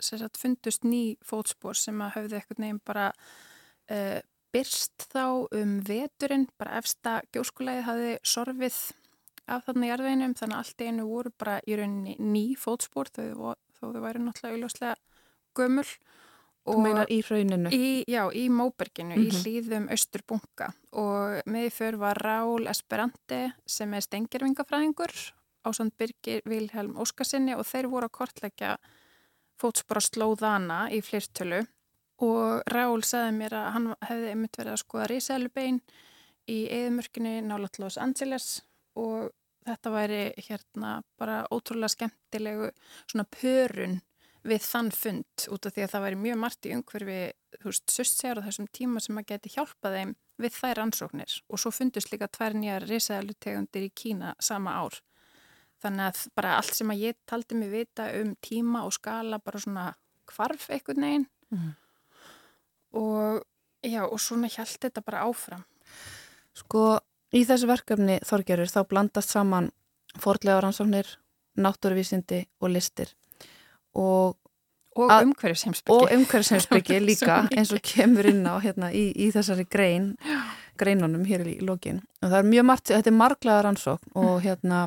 [0.00, 4.20] sagt, fundust ný fótspór sem að höfðu eitthvað nefn bara uh,
[4.54, 5.24] byrst þá
[5.60, 8.78] um veturinn, bara efsta gjóskulegið hafi sorfið
[9.50, 14.00] af þarna jarðveinum þannig að allt einu voru bara í rauninni ný fótspór þó þau
[14.00, 14.94] væri náttúrulega auðváslega
[15.58, 15.88] gömul
[16.64, 17.68] Þú meinar í hrauninu?
[17.76, 19.26] Í, já, í Móberginu, mm -hmm.
[19.26, 19.40] í Mhm.
[19.44, 25.12] hlýðum Östurbunga og með för var Rál Esperante sem er stengirvingafræðingur
[25.64, 28.78] á svont Birgir Vilhelm Óskarsinni og þeir voru að kortleggja
[29.60, 31.66] fótspora slóðana í flirtölu
[32.22, 35.80] og Rál sagði mér að hann hefði einmitt verið að skoða risalubein
[36.50, 38.62] í eðumörkinu nálat Los Angeles
[38.94, 39.30] og
[39.64, 42.68] þetta væri hérna bara ótrúlega skemmtilegu
[43.08, 44.00] svona pörun
[44.44, 47.18] við þann fund út af því að það væri mjög margt í umhverfi,
[47.62, 50.12] þú veist, söstsegar á þessum tíma sem að geti hjálpað þeim
[50.44, 54.98] við þær ansóknir og svo fundust líka tvær nýjar risaðalutegundir í Kína sama ár.
[55.80, 59.60] Þannig að bara allt sem að ég taldi mig vita um tíma og skala bara
[59.64, 59.86] svona
[60.28, 61.74] kvarf eitthvað neginn Mhm.
[62.94, 63.42] Og
[63.84, 65.64] já, og svona hjælt þetta bara áfram.
[66.54, 67.00] Sko,
[67.34, 69.70] í þessu verkefni Þorgerur þá blandast saman
[70.22, 71.08] fordlega rannsóknir,
[71.58, 73.10] náttúruvísindi og listir.
[73.94, 74.36] Og
[74.96, 77.00] Og að- umhverfisheimsbyggi.
[77.10, 80.12] líka eins og kemur inn á hérna, í, í þessari grein
[80.78, 81.98] greinunum hér í lokin.
[82.22, 84.84] Og það er mjög margt, þetta er marglaða rannsókn og hérna,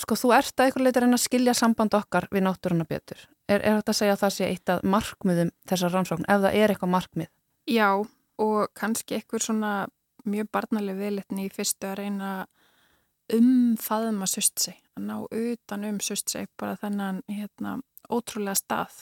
[0.00, 3.16] sko þú ert að einhver leita að reyna að skilja samband okkar við náttúruna betur.
[3.48, 6.56] Er, er þetta að segja að það sé eitt af markmiðum þessar rannsókn, ef það
[6.60, 7.32] er eitthvað markmið
[7.66, 8.06] Já,
[8.38, 9.86] og kannski einhver svona
[10.24, 12.30] mjög barnaleg viðlitni í fyrstu að reyna
[13.32, 19.00] umfaðma sustsi, að ná utan um sustsi, bara þennan hérna, ótrúlega stað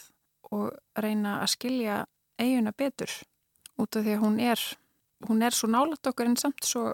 [0.54, 2.04] og reyna að skilja
[2.40, 3.10] eiguna betur
[3.80, 4.60] út af því að hún er
[5.28, 6.92] hún er svo nálat okkur en samt svo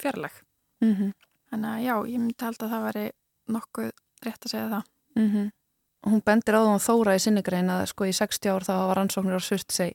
[0.00, 0.32] fjarlag
[0.80, 1.12] mm -hmm.
[1.50, 3.10] þannig að já, ég myndi held að það væri
[3.48, 3.90] nokkuð
[4.24, 4.84] rétt að segja það
[5.16, 5.50] mm -hmm.
[6.02, 8.96] Hún bendir á það og þóra í sinnigrein að sko í 60 ár þá var
[8.96, 9.92] rannsóknir á Surtsey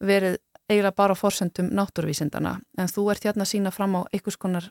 [0.00, 0.38] verið
[0.72, 4.68] eiginlega bara fórsendum náttúruvísindana en þú ert hérna að sína fram á einhvers konar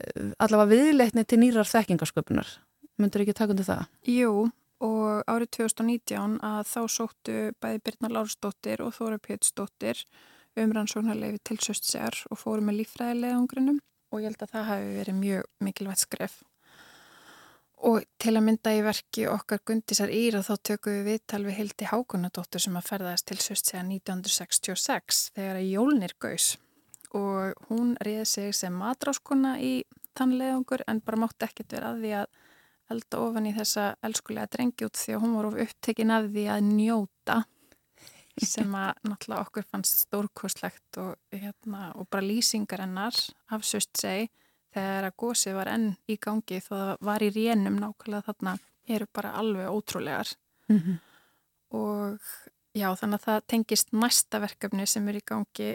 [0.00, 2.56] eh, allavega viðleitni til nýrar þekkingasköpunar
[3.00, 3.86] myndur ekki taka undir það?
[4.08, 4.32] Jú,
[4.84, 10.04] og árið 2019 að þá sóttu bæði Birna Lársdóttir og Þóra Pétursdóttir
[10.58, 15.50] umrannsóknarleifi til söstsegar og fóru með lífræðilegangrinum og ég held að það hafi verið mjög
[15.62, 16.40] mikilvægt skref.
[17.80, 21.86] Og til að mynda í verki okkar Gundisar Íra þá tökum við viðtal við Hildi
[21.88, 26.50] Hákonadóttur sem að ferðast til söstsegar 1966 þegar að jólnir gaus.
[27.16, 29.72] Og hún riði sig sem matráskona í
[30.18, 32.28] þann leðungur en bara mátti ekkert vera að því að
[32.90, 36.68] elda ofan í þessa elskulega drengi út því að hún voru upptekinn af því að
[36.68, 37.38] njóta
[38.40, 43.16] sem að náttúrulega okkur fannst stórkoslegt og, hérna, og bara lýsingar hennar
[43.48, 44.28] af söst seg
[44.74, 48.56] þegar að gósið var enn í gangi þó það var í rénum nákvæmlega þarna
[48.90, 50.32] eru bara alveg ótrúlegar
[50.68, 50.98] mm -hmm.
[51.70, 52.18] og
[52.74, 55.70] já þannig að það tengist næsta verkefni sem er í gangi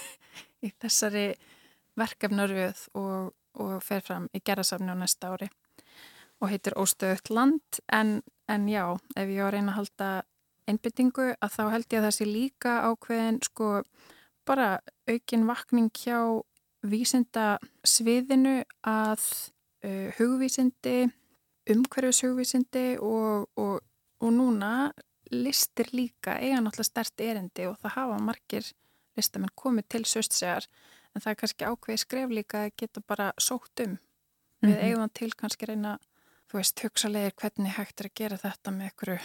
[0.66, 1.34] í þessari
[1.96, 5.50] verkefnaröð og, og fer fram í gerðasafni á næsta ári
[6.40, 10.08] og heitir Óstöðut land en, en já, ef ég á að reyna að halda
[10.66, 13.70] einbyttingu að þá held ég að það sé líka ákveðin sko
[14.46, 16.42] bara aukin vakning hjá
[16.90, 17.46] vísinda
[17.86, 19.22] sviðinu að
[19.84, 21.10] uh, hugvísindi,
[21.72, 23.80] umhverfis hugvísindi og, og,
[24.22, 24.92] og núna
[25.30, 28.68] listir líka eiga náttúrulega stert erindi og það hafa margir
[29.16, 30.68] listamenn komið til söstsegar
[31.14, 33.96] en það er kannski ákveði skref líka að geta bara sótt um.
[34.62, 34.84] Við mm -hmm.
[34.84, 35.98] eigum til kannski reyna,
[36.48, 39.20] þú veist, hugsalegir hvernig hægt er að gera þetta með einhverju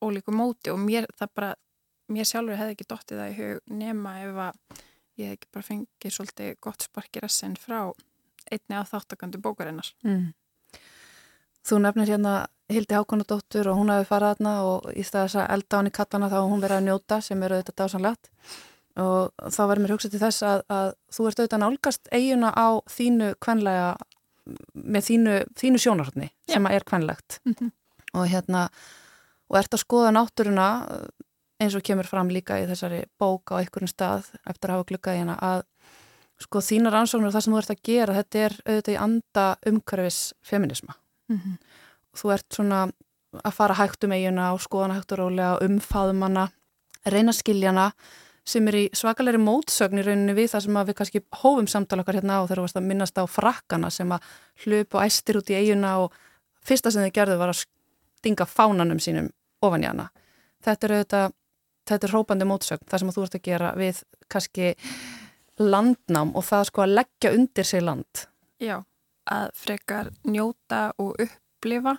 [0.00, 1.54] ólíku móti og mér það bara,
[2.08, 4.54] mér sjálfur hefði ekki dottið það í hug nema ef að
[5.18, 7.80] ég hef ekki bara fengið svolítið gott sparkir að senn frá
[8.48, 9.90] einni af þáttakandu bókarinnar.
[10.06, 10.30] Mm.
[11.68, 12.34] Þú nefnir hérna
[12.72, 15.94] Hildi Hákonadóttur og hún hafi farað hérna og í stað þess að elda hann í
[15.98, 18.30] kattana þá hún verið að njóta sem eru þetta dásanlegt
[18.98, 22.68] og þá verður mér hugsað til þess að, að þú ert auðvitað nálgast eiguna á
[22.90, 23.90] þínu kvenlega
[24.74, 27.72] með þínu, þínu sjónarhaldni sem er kvenlegt mm -hmm.
[28.14, 28.68] og hérna
[29.48, 30.68] og ert að skoða náttúruna
[31.58, 35.20] eins og kemur fram líka í þessari bók á einhverjum stað eftir að hafa glukkað
[35.22, 35.64] hana að
[36.38, 39.46] sko þínar ansóknur og það sem þú ert að gera þetta er auðvitað í anda
[39.66, 40.94] umhverfis feminisma
[41.28, 41.56] mm -hmm.
[42.14, 42.80] þú ert svona
[43.44, 46.48] að fara hægt um eiguna og skoðana hægt og rólega umfáðumanna,
[47.04, 47.92] reyna skiljana
[48.48, 52.14] sem er í svakalegri mótsögn í rauninu við það sem við kannski hófum samtala okkar
[52.14, 54.30] hérna á þegar þú varst að minnast á frakkana sem að
[54.64, 56.14] hlup og æstir út í eiguna og
[56.64, 57.60] fyrsta sem þið gerðu var að
[58.18, 59.28] stinga fánanum sínum
[59.64, 60.08] ofan í hana.
[60.64, 61.34] Þetta er auðvitað,
[61.88, 64.72] þetta er hrópandi mótsögn, það sem þú ert að gera við kannski
[65.58, 68.24] landnám og það sko að leggja undir sig land.
[68.62, 68.76] Já,
[69.28, 71.98] að frekar njóta og upplifa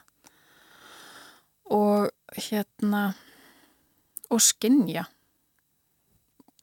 [1.70, 3.04] og hérna
[4.30, 5.06] og skinja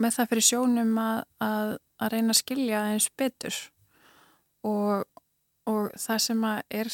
[0.03, 1.71] með það fyrir sjónum að, að,
[2.03, 3.61] að reyna að skilja eins betur
[4.67, 5.07] og,
[5.71, 6.93] og það sem að er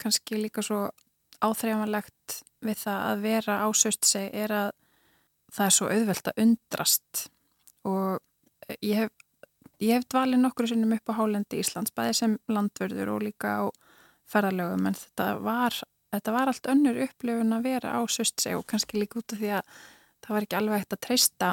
[0.00, 0.86] kannski líka svo
[1.44, 4.70] áþreifanlegt við það að vera á söstseg er að
[5.52, 7.26] það er svo auðvelt að undrast
[7.86, 9.12] og ég hef,
[9.82, 13.64] ég hef dvalið nokkru sinnum upp á Hálendi Íslands, bæði sem landverður og líka á
[14.30, 15.76] ferðarlögum en þetta var,
[16.14, 19.52] þetta var allt önnur upplifun að vera á söstseg og kannski líka út af því
[19.60, 19.76] að
[20.26, 21.52] það var ekki alveg hægt að treysta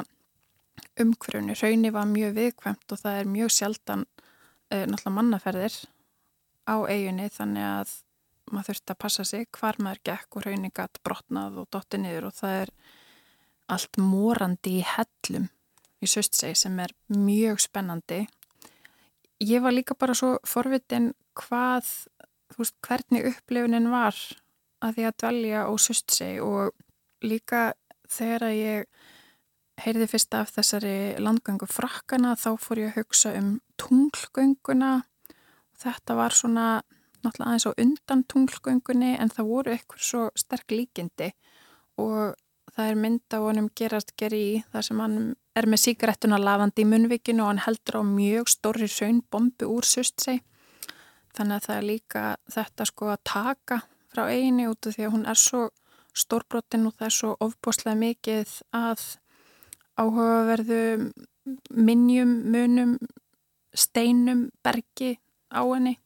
[1.00, 1.54] umhverjunni.
[1.54, 5.76] Raunni var mjög viðkvæmt og það er mjög sjaldan uh, náttúrulega mannaferðir
[6.66, 7.94] á eiginni þannig að
[8.50, 12.36] maður þurfti að passa sig hvar maður gekk og rauningat brotnað og dotti niður og
[12.36, 12.72] það er
[13.72, 15.48] allt morandi í hellum
[16.04, 18.24] í söstseg sem er mjög spennandi.
[19.42, 21.88] Ég var líka bara svo forvitin hvað,
[22.52, 24.18] þú veist, hvernig upplifunin var
[24.84, 26.74] að því að dvelja á söstseg og
[27.24, 27.72] líka
[28.10, 29.10] þegar að ég
[29.84, 36.18] heyrði fyrst af þessari landgöngu frakkana þá fór ég að hugsa um tunglgönguna og þetta
[36.18, 36.66] var svona
[37.24, 41.32] náttúrulega aðeins á undan tunglgöngunni en það voru eitthvað svo sterk líkindi
[41.98, 42.36] og
[42.74, 45.18] það er mynd á honum gerast geri í þar sem hann
[45.54, 50.40] er með síkarettuna lavandi í munvikinu og hann heldur á mjög stóri raunbombu úr sustsei
[51.36, 53.80] þannig að það er líka þetta sko að taka
[54.14, 55.68] frá eini út af því að hún er svo
[56.14, 59.04] stórbrotin og það er svo ofboslega mikið að
[59.98, 60.82] áhugaverðu
[61.74, 62.96] minnjum, munum,
[63.74, 65.18] steinum, bergi
[65.50, 65.98] á henni.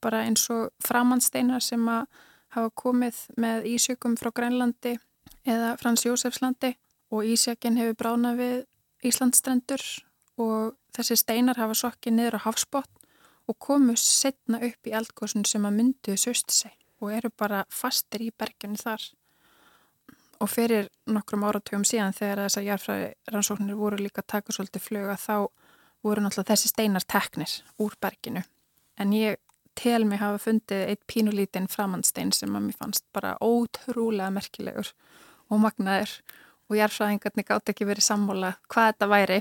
[0.00, 2.06] Bara eins og framhandsteinar sem að
[2.54, 4.96] hafa komið með ísjökum frá Grænlandi
[5.46, 6.74] eða Frans Jósefslandi
[7.14, 8.56] og ísjökin hefur bránað við
[9.06, 9.82] Íslandstrendur
[10.42, 12.90] og þessi steinar hafa sokkið niður á hafsbót
[13.46, 18.24] og komu setna upp í eldgóðsun sem að mynduðu söst sig og eru bara fastir
[18.26, 19.02] í berginni þar.
[20.40, 25.16] Og fyrir nokkrum áratugum síðan þegar þessar jarfræði rannsóknir voru líka að taka svolítið fluga
[25.20, 25.36] þá
[26.04, 28.42] voru náttúrulega þessi steinar teknir úr berginu.
[29.00, 29.38] En ég
[29.76, 34.92] tel mig hafa fundið eitt pínulítinn framhandstein sem að mér fannst bara ótrúlega merkilegur
[35.50, 36.12] og magnaður
[36.66, 39.40] og jarfræðingarnir gátt ekki verið sammála hvað þetta væri.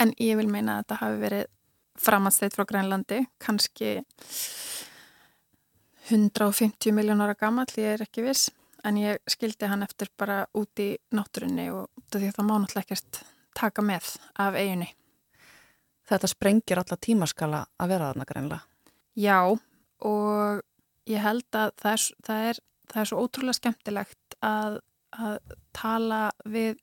[0.00, 1.44] En ég vil meina að þetta hafi verið
[2.02, 3.90] framhandsteit frá Grænlandi, kannski
[6.08, 8.50] 150 miljón ára gammal, ég er ekki viss
[8.86, 12.86] en ég skildi hann eftir bara út í náttúrunni og því að það má náttúrulega
[12.88, 13.20] ekkert
[13.54, 14.08] taka með
[14.42, 14.88] af eiginni.
[16.08, 18.62] Þetta sprengir alla tímaskala að vera þarna greinlega.
[19.14, 19.38] Já
[20.02, 20.62] og
[21.08, 24.80] ég held að það er, það er, það er svo ótrúlega skemmtilegt að,
[25.12, 26.80] að tala við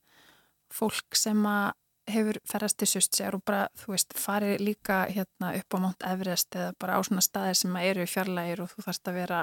[0.74, 1.72] fólk sem að
[2.10, 6.56] hefur ferðast til Sustsjár og bara, þú veist, farið líka hérna upp á Mount Everest
[6.58, 9.42] eða bara á svona staðir sem eru fjarlægir og þú þarfst að vera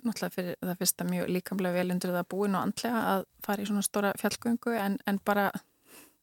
[0.00, 3.68] náttúrulega fyrir það fyrsta mjög líkamlega vel undir það búin og andlega að fara í
[3.68, 5.50] svona stóra fjallgöngu en, en bara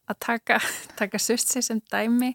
[0.07, 0.59] að taka,
[0.99, 2.33] taka Sustsjár sem dæmi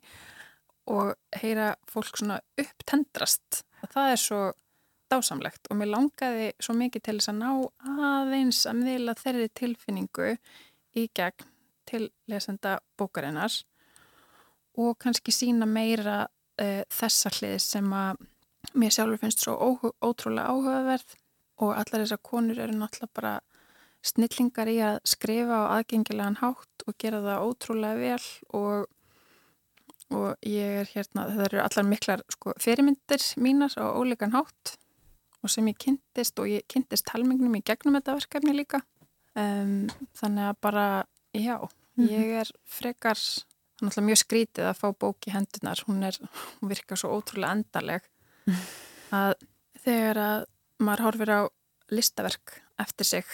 [0.93, 3.63] og heyra fólk svona upptendrast.
[3.93, 4.43] Það er svo
[5.13, 7.51] dásamlegt og mér langaði svo mikið til þess að ná
[8.09, 10.31] aðeins að miðla þeirri tilfinningu
[10.99, 11.49] í gegn
[11.89, 13.55] til lesenda bókarinnar
[14.81, 18.23] og kannski sína meira uh, þessa hlið sem að
[18.79, 19.57] mér sjálfur finnst svo
[20.01, 21.17] ótrúlega áhugaverð
[21.63, 23.35] og allar þessar konur eru náttúrulega bara
[24.03, 28.87] snillingar í að skrifa á aðgengilegan hátt og gera það ótrúlega vel og,
[30.11, 34.77] og ég er hérna, það eru allar miklar sko, fyrirmyndir mínar á óleikan hátt
[35.43, 38.83] og sem ég kynntist og ég kynntist talmingnum í gegnum þetta verkefni líka
[39.35, 40.87] um, þannig að bara
[41.33, 42.11] Já, mm -hmm.
[42.11, 43.17] ég er frekar,
[43.81, 46.19] náttúrulega mjög skrítið að fá bók í hendunar, hún, er,
[46.61, 48.03] hún virkar svo ótrúlega endaleg
[49.23, 49.35] að
[49.85, 50.45] þegar að
[50.79, 51.41] maður horfir á
[51.91, 53.25] listaverk eftir sig,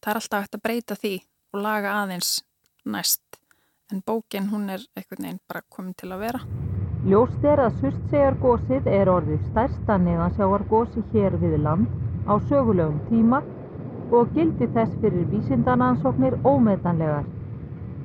[0.00, 1.14] það er alltaf hægt að breyta því
[1.52, 2.44] og laga aðeins
[2.84, 3.40] næst,
[3.92, 6.71] en bókin hún er einhvern veginn bara komin til að vera.
[7.02, 11.88] Ljóst er að Surtsegargósið er orðið stærsta neðansjáargósi hér við land
[12.30, 13.40] á sögulegum tíma
[14.18, 17.26] og gildi þess fyrir vísindanansóknir ómetanlegar.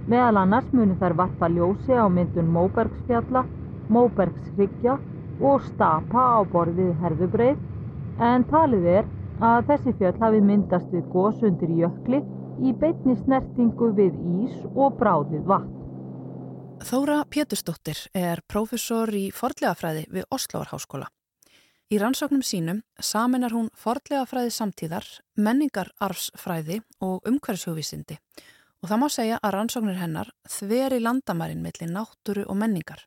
[0.09, 3.45] Meðal annars muni þær varpa ljósi á myndun Móbergsfjalla,
[3.93, 4.97] Móbergsryggja
[5.45, 7.61] og stapa á borðið herðubreið
[8.31, 12.25] en talið er að þessi fjöll hafi myndast við gós undir jökli
[12.65, 15.76] í beitni snertingu við ís og bráðið vatn.
[16.85, 21.07] Þóra Pétursdóttir er prófessor í fordlegafræði við Oslovarháskóla.
[21.89, 25.07] Í rannsóknum sínum saminar hún fordlegafræði samtíðar,
[25.39, 28.19] menningararfsfræði og umhverfshugvísindi
[28.83, 33.01] og það má segja að rannsóknir hennar þveri landamærin millir náttúru og menningar.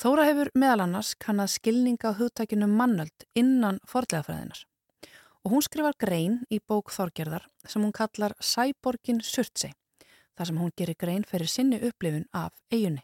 [0.00, 4.64] Þóra hefur meðal annars kannad skilninga á hugtækinu mannöld innan fordlegafræðinar
[5.46, 9.70] og hún skrifar grein í bók Þorgerðar sem hún kallar Sæborgin Surtsei,
[10.36, 13.02] þar sem hún gerir grein fyrir sinni upplifun af eigunni.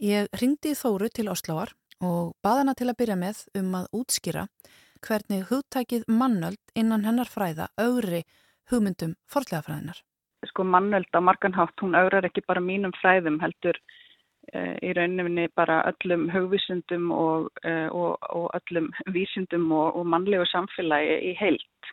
[0.00, 4.46] Ég ringdi Þóru til Osloar og baða hana til að byrja með um að útskýra
[5.04, 8.24] hvernig hugtækið mannöld innan hennar fræða augri
[8.70, 10.00] hugmyndum fordlegafræðinar
[10.48, 13.76] sko mannöld á marganhátt, hún augrar ekki bara mínum fræðum heldur
[14.54, 20.46] uh, í rauninni bara öllum hugvísundum og, uh, og, og öllum vísundum og, og mannlegu
[20.48, 21.92] samfélagi í heilt.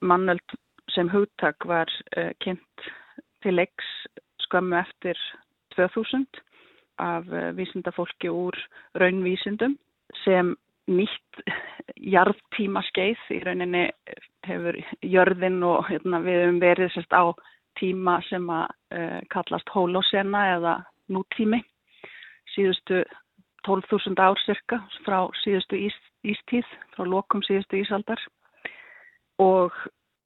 [0.00, 0.58] Mannöld
[0.94, 2.88] sem hugtak var uh, kynnt
[3.44, 3.92] til leiks
[4.46, 5.20] skömmu eftir
[5.76, 6.42] 2000
[6.98, 7.26] af
[7.58, 8.56] vísundafólki úr
[9.00, 9.76] raunvísundum
[10.24, 10.54] sem
[10.88, 11.42] nýtt
[11.96, 13.84] jarðtíma skeið í rauninni
[14.46, 17.24] hefur jörðin og hérna, við hefum verið sérst á
[17.80, 20.74] tíma sem að uh, kallast holosena eða
[21.10, 21.62] nútími.
[22.54, 23.02] Síðustu
[23.66, 28.20] 12.000 ár cirka frá síðustu ís, ístíð, frá lokum síðustu ísaldar.
[29.42, 29.72] Og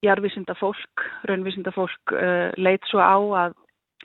[0.04, 3.56] jarðvísinda fólk, raunvísinda fólk uh, leit svo á að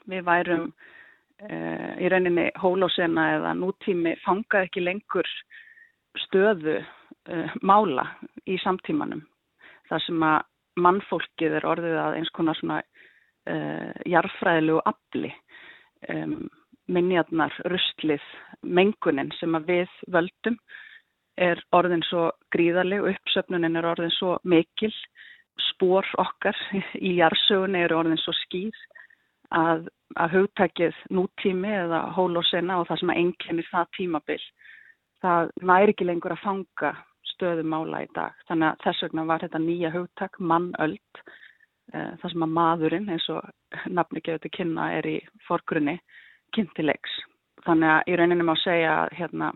[0.09, 5.29] við værum uh, í rauninni holosena eða nútími fangað ekki lengur
[6.27, 6.81] stöðu
[7.63, 8.03] mála
[8.51, 9.21] í samtímanum.
[9.87, 10.41] Þar sem að
[10.83, 12.81] mannfólkið er orðið að eins konar svona
[14.11, 15.31] jarfræðilegu afli
[16.91, 18.23] minjarnar, rustlið,
[18.63, 20.57] mengunin sem að við völdum
[21.39, 24.91] er orðin svo gríðarleg uppsöfnunin er orðin svo mikil
[25.61, 26.57] spór okkar
[26.97, 28.75] í jarðsögunni eru orðin svo skýr
[29.53, 29.87] að,
[30.17, 34.45] að hugtækið nútími eða hólósena og það sem að enginni það tímabill,
[35.21, 36.93] það næri ekki lengur að fanga
[37.33, 38.33] stöðumála í dag.
[38.49, 41.21] Þannig að þess vegna var þetta nýja hugtak, mannöld,
[41.93, 45.99] eh, það sem að maðurinn, eins og nafni gefur til kynna, er í forgrunni
[46.55, 47.21] kynntilegs.
[47.65, 49.53] Þannig að í rauninni má segja hérna,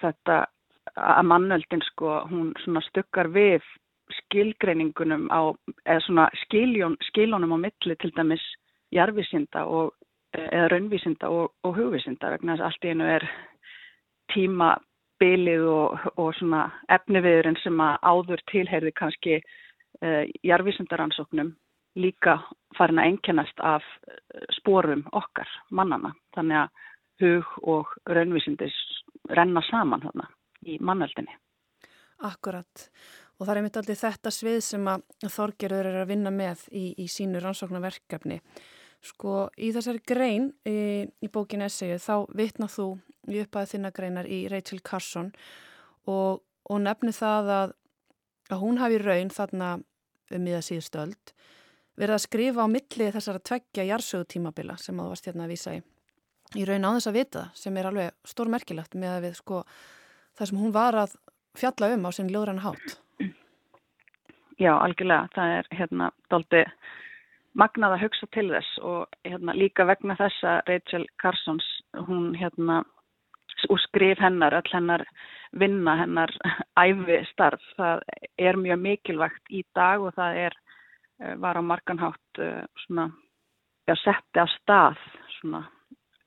[0.00, 0.46] þetta
[0.96, 2.52] að mannöldin sko, hún
[2.88, 3.64] stukkar við
[4.16, 5.52] skilgreiningunum á,
[5.84, 8.44] eða svona skiljón, skiljónum á milli til dæmis
[8.94, 9.94] jarfisinda og,
[10.34, 13.28] eða raunvísinda og, og hugvísinda vegna þess að allt í einu er
[14.34, 16.66] tímabilið og, og svona
[16.98, 21.54] efniviðurinn sem að áður tilheyrði kannski uh, jarfisindaransóknum
[21.98, 22.38] líka
[22.76, 23.84] farin að enkennast af
[24.54, 26.12] spórum okkar mannana.
[26.36, 26.84] Þannig að
[27.22, 28.76] hug og raunvísindis
[29.34, 30.28] renna saman þarna
[30.66, 31.34] í mannöldinni.
[32.26, 32.88] Akkurat.
[33.38, 36.90] Og það er mitt aldrei þetta svið sem að Þorgerður er að vinna með í,
[36.98, 38.40] í sínu rannsóknarverkefni.
[39.04, 42.86] Sko í þessari grein í, í bókinu Essegu þá vitnað þú
[43.30, 45.30] í upphæðu þinna greinar í Rachel Carson
[46.10, 47.76] og, og nefni það að,
[48.50, 49.70] að hún hafi raun þarna
[50.34, 51.32] um miða síðustöld
[51.98, 55.80] verið að skrifa á milli þessara tveggja jarsögutímabila sem þú varst hérna að vísa í.
[56.58, 59.64] Í raun á þess að vita sem er alveg stórmerkilegt með að við sko
[60.38, 61.16] það sem hún var að
[61.58, 62.98] fjalla um á sinn ljóðrann hátt.
[64.58, 65.28] Já, algjörlega.
[65.34, 66.62] Það er hérna doldi
[67.58, 71.66] magnað að hugsa til þess og hérna líka vegna þessa Rachel Carsons,
[72.08, 72.82] hún hérna
[73.68, 75.04] og skrif hennar, öll hennar
[75.58, 76.30] vinna, hennar
[76.84, 78.02] æfi starf, það
[78.38, 80.58] er mjög mikilvægt í dag og það er,
[81.22, 83.08] eh, var á marganhátt eh, svona,
[83.88, 84.98] já, setti á stað
[85.38, 85.64] svona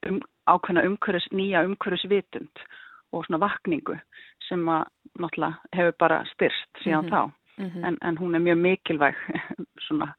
[0.08, 0.20] um,
[0.50, 2.66] ákveðna umhverfis, nýja umhverfisvitund
[3.12, 4.00] og svona vakningu
[4.48, 4.88] sem að
[5.20, 7.32] náttúrulega hefur bara styrst síðan mm -hmm.
[7.32, 7.88] þá mm -hmm.
[7.88, 9.16] en, en hún er mjög mikilvæg
[9.88, 10.14] svona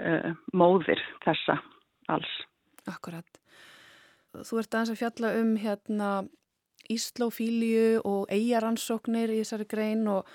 [0.00, 1.60] uh, móðir þessa
[2.08, 2.32] alls.
[2.86, 3.40] Akkurat.
[4.32, 6.10] Þú ert aðeins að fjalla um hérna
[6.90, 10.26] Íslófíliu og eigaransóknir í þessari grein og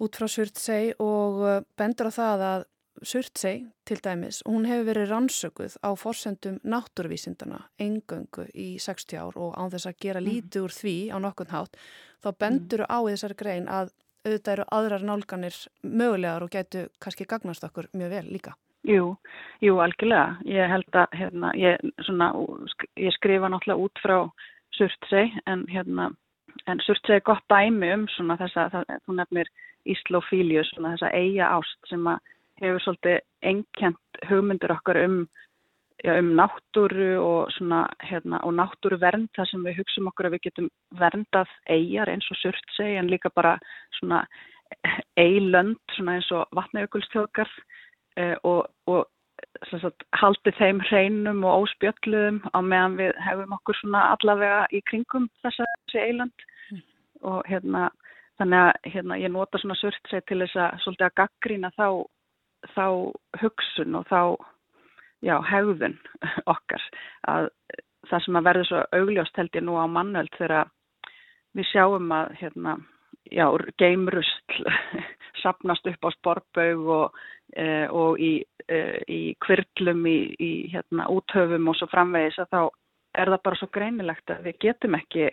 [0.00, 2.64] út frá Surtsey og uh, bendur á það að
[3.02, 9.56] Surtsey til dæmis, hún hefur verið rannsökuð á forsendum náttúruvísindana engöngu í 60 ár og
[9.56, 10.28] án þess að gera mhm.
[10.28, 11.76] lítið úr því á nokkurn hátt,
[12.22, 13.94] þá bendur á þessari grein að
[14.26, 18.54] auðvitað eru aðrar nálganir mögulegar og getur kannski gagnast okkur mjög vel líka.
[18.86, 19.12] Jú,
[19.62, 20.38] jú, algjörlega.
[20.48, 22.32] Ég held að hérna, ég, svona,
[22.98, 24.16] ég skrifa náttúrulega út frá
[24.74, 26.10] Surtsey en, hérna,
[26.66, 29.52] en Surtsey er gott dæmi um svona þessa, það, þú nefnir
[29.92, 32.18] Íslofílius, svona þessa eiga ást sem að
[32.62, 33.20] hefur svolítið
[33.52, 35.16] enkjent hugmyndur okkar um
[36.04, 40.44] já, um náttúru og, svona, hérna, og náttúruvernd þar sem við hugsaum okkur að við
[40.48, 43.58] getum verndað eigjar eins og surtseg en líka bara
[43.98, 44.24] svona
[45.20, 47.50] eilönd svona eins og vatnajökulstjókar
[48.16, 49.06] eh, og, og
[49.70, 55.28] sagt, haldið þeim hreinum og óspjöldluðum á meðan við hefum okkur svona allavega í kringum
[55.42, 55.66] þessi
[55.98, 56.82] eilönd mm.
[57.28, 57.90] og hérna
[58.40, 61.88] þannig að hérna, ég nota svona surtseg til þess að svolítið að gaggrína þá,
[62.74, 62.86] þá
[63.42, 64.20] hugsun og þá
[65.22, 65.96] já, hegðun
[66.50, 66.84] okkar
[67.30, 67.48] að
[68.10, 70.70] það sem að verður svo augljóst held ég nú á mannöld þegar
[71.56, 72.76] við sjáum að hérna,
[73.30, 73.46] já,
[73.80, 74.66] geimrustl
[75.42, 77.22] sapnast upp á sportbaug og,
[77.56, 78.34] e, og í,
[78.66, 82.60] e, í kvirlum í, í hérna, úthöfum og svo framvegis að þá
[83.22, 85.26] er það bara svo greinilegt að við getum ekki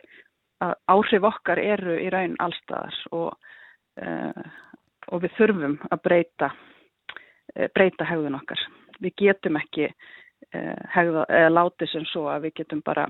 [0.65, 3.53] að áhrif okkar eru í raun allstaðar og,
[4.01, 4.09] e,
[5.09, 6.51] og við þurfum að breyta
[7.73, 8.61] breyta hegðun okkar
[9.03, 13.07] við getum ekki uh, hegða, eða látið sem svo að við getum bara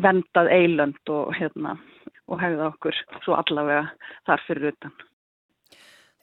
[0.00, 1.74] vendað eilönd og, hérna,
[2.30, 3.88] og hegða okkur svo allavega
[4.28, 4.94] þar fyrir utan.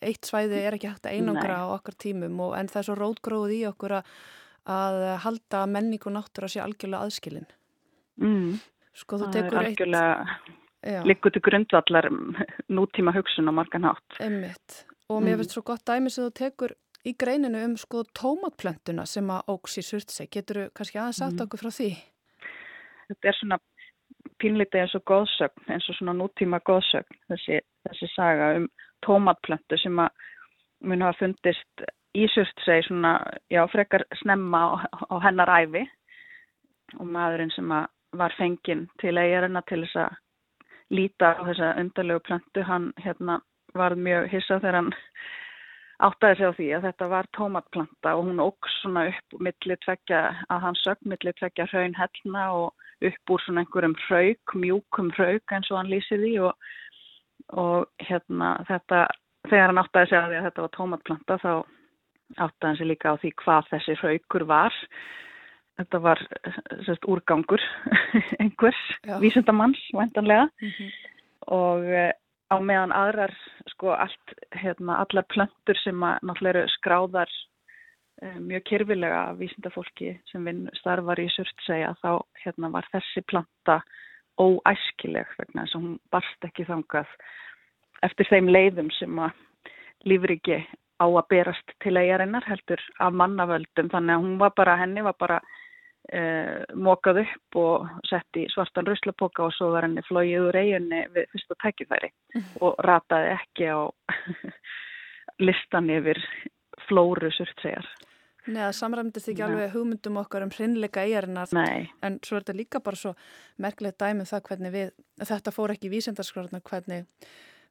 [0.02, 1.62] Eitt svæði er ekki hægt að einangra Nei.
[1.62, 4.14] á okkar tímum og, en það er svo rótgróð í okkur að,
[4.78, 7.49] að halda menningu náttúr að sé algjörlega aðskilin.
[8.22, 8.56] Mm.
[8.97, 9.86] Sko þú tekur eitt...
[11.06, 12.08] Liggur til grundvallar
[12.74, 14.16] nútíma hugsun á margan hátt.
[14.18, 14.80] Emmitt.
[15.14, 15.43] Og mér mm.
[15.43, 16.74] finnst svo gott dæmis að þú tekur
[17.08, 20.32] í greininu um sko tómatplöntuna sem að óks í surtseg.
[20.34, 21.45] Getur þú kannski aðeins aðt mhm.
[21.45, 21.91] okkur frá því?
[23.12, 23.60] Þetta er svona
[24.41, 28.68] pínlítið eins og góðsögn, eins og svona nútíma góðsögn, þessi, þessi saga um
[29.06, 30.28] tómatplöntu sem að
[30.86, 31.86] mun hafa fundist
[32.18, 33.16] í surtseg svona,
[33.54, 34.70] já, frekar snemma á,
[35.14, 35.86] á hennar æfi
[36.99, 37.88] og maðurinn sem að
[38.20, 40.18] var fenginn til eigarina til þess að
[40.91, 43.39] líta á þessa undarlegu plöntu, hann hérna
[43.78, 44.91] var mjög hissað þegar hann
[46.02, 50.22] áttaði sig á því að þetta var tómatplanta og hún óks svona upp millir tvekja,
[50.49, 55.54] að hann sög millir tvekja hraun hellna og upp úr svona einhverjum hrauk, mjúkum hrauk
[55.54, 56.72] eins og hann lýsir því og,
[57.64, 59.06] og hérna þetta,
[59.49, 61.52] þegar hann áttaði sig á því að þetta var tómatplanta þá
[62.38, 64.80] áttaði hann sig líka á því hvað þessi hraukur var.
[65.80, 66.20] Þetta var
[66.86, 67.62] sérst, úrgangur
[68.43, 68.82] einhvers,
[69.24, 70.89] vísendamanns vantanlega mm -hmm.
[71.58, 72.12] og uh,
[72.52, 73.34] á meðan aðrar
[73.72, 80.16] sko allt, hérna, allar plöntur sem að náttúrulega eru skráðar uh, mjög kyrfilega af vísendafólki
[80.32, 82.12] sem vinn starfar í surtsegja þá
[82.43, 83.82] hérna, var þessi planta
[84.41, 87.16] óæskileg vegna þess að hún barst ekki þangað
[88.06, 89.36] eftir þeim leiðum sem að
[90.10, 90.62] lífriki
[91.02, 93.89] á að berast til eigarinnar heldur af mannavöldum.
[93.89, 95.39] Þannig að hún var bara, henni var bara
[96.10, 101.04] eh, mokað upp og sett í svartan ruslapoka og svo var henni flóið úr eiginni
[101.16, 102.47] við fyrsta tækifæri mm.
[102.66, 103.80] og rataði ekki á
[105.47, 106.22] listan yfir
[106.88, 107.86] flóru surtsegar.
[108.49, 109.47] Nei, það samræmdist ekki Nei.
[109.52, 113.14] alveg hugmyndum okkar um hrinnleika eigarinnar en svo er þetta líka bara svo
[113.62, 114.91] merkilegt dæmið um það hvernig við,
[115.30, 117.06] þetta fór ekki í vísendarskráðuna hvernig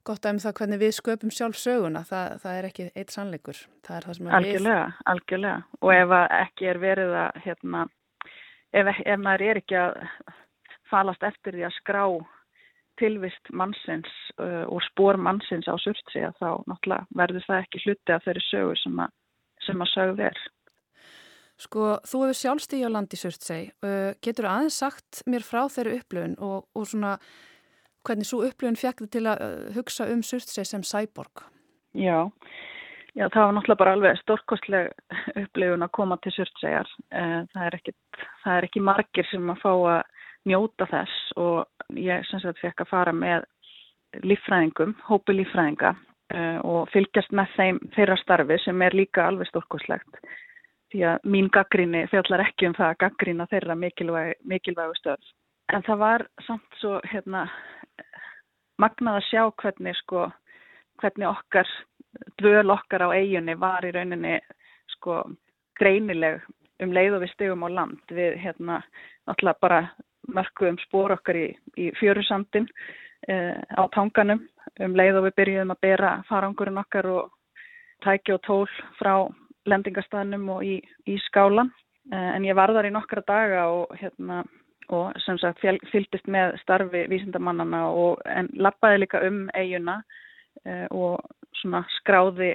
[0.06, 3.62] gott að um það hvernig við sköpum sjálf söguna, það, það er ekki eitt sannleikur.
[3.86, 5.00] Það er það sem algjörlega, við...
[5.12, 7.82] Algjörlega, og ef ekki er verið að, hérna,
[8.72, 9.98] ef, ef maður er ekki að
[10.90, 12.04] falast eftir því að skrá
[13.00, 14.10] tilvist mannsins
[14.40, 18.42] uh, og spór mannsins á surtsi að þá náttúrulega verður það ekki hluti af þeirri
[18.48, 19.14] sögur sem að,
[19.66, 20.42] sem að sögð er.
[21.60, 26.36] Sko, þú hefur sjálfstíð á landi surtsi, uh, getur aðeins sagt mér frá þeirri upplöfun
[26.44, 27.16] og, og svona
[28.06, 31.44] hvernig svo upplifun fekk þið til að uh, hugsa um Surtsey sem cyborg?
[31.96, 32.30] Já,
[33.14, 34.90] já, það var náttúrulega bara alveg stórkostleg
[35.42, 36.90] upplifun að koma til Surtseyjar.
[37.10, 37.94] Eh, það er, ekki,
[38.44, 40.02] það er ekki margir sem að fá að
[40.50, 43.48] njóta þess og ég sem sagt fekk að fara með
[44.26, 45.94] líffræðingum, hópi líffræðinga
[46.34, 50.22] eh, og fylgjast með þeim þeirra starfi sem er líka alveg stórkostlegt.
[50.90, 55.28] Því að mín gaggríni fjallar ekki um það að gaggrína þeirra mikilvæg, mikilvægu stöð.
[55.70, 57.44] En það var samt svo hérna,
[58.82, 60.24] magnað að sjá hvernig sko,
[60.98, 61.70] hvernig okkar
[62.40, 64.38] dvöl okkar á eiginni var í rauninni
[64.96, 65.22] sko
[65.80, 66.42] greinileg
[66.82, 68.00] um leið og við stegum á land.
[68.08, 68.80] Við hérna
[69.28, 69.80] náttúrulega bara
[70.30, 71.46] mörkuðum spór okkar í,
[71.76, 72.68] í fjörusandin
[73.28, 74.42] eh, á tanganum
[74.80, 77.30] um leið og við byrjuðum að bera farangurinn okkar og
[78.04, 78.66] tæki og tól
[78.98, 79.14] frá
[79.68, 81.72] lendingarstaðnum og í, í skálan
[82.12, 84.42] eh, en ég var þar í nokkra daga og hérna
[84.90, 90.00] og sem sagt fylgist með starfi vísindamannana og en lappaði líka um eiguna
[90.90, 91.20] og
[91.60, 92.54] svona skráði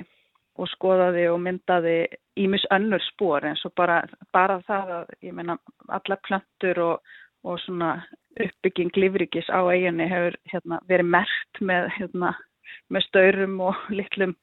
[0.55, 1.95] og skoðaði og myndaði
[2.39, 4.01] ímis önnur spór eins og bara,
[4.35, 5.57] bara það að ég meina
[5.91, 7.97] alla plantur og, og svona
[8.39, 12.33] uppbygging lífrikis á eiginni hefur hérna, verið mert með, hérna,
[12.91, 14.35] með staurum og litlum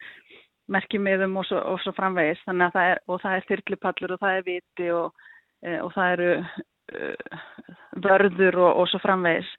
[0.73, 2.41] merkimiðum og svo, og svo framvegis.
[2.47, 5.25] Þannig að það er, og það er þyrlupallur og það er viti og,
[5.65, 7.41] e, og það eru uh,
[8.07, 9.51] vörður og, og svo framvegis.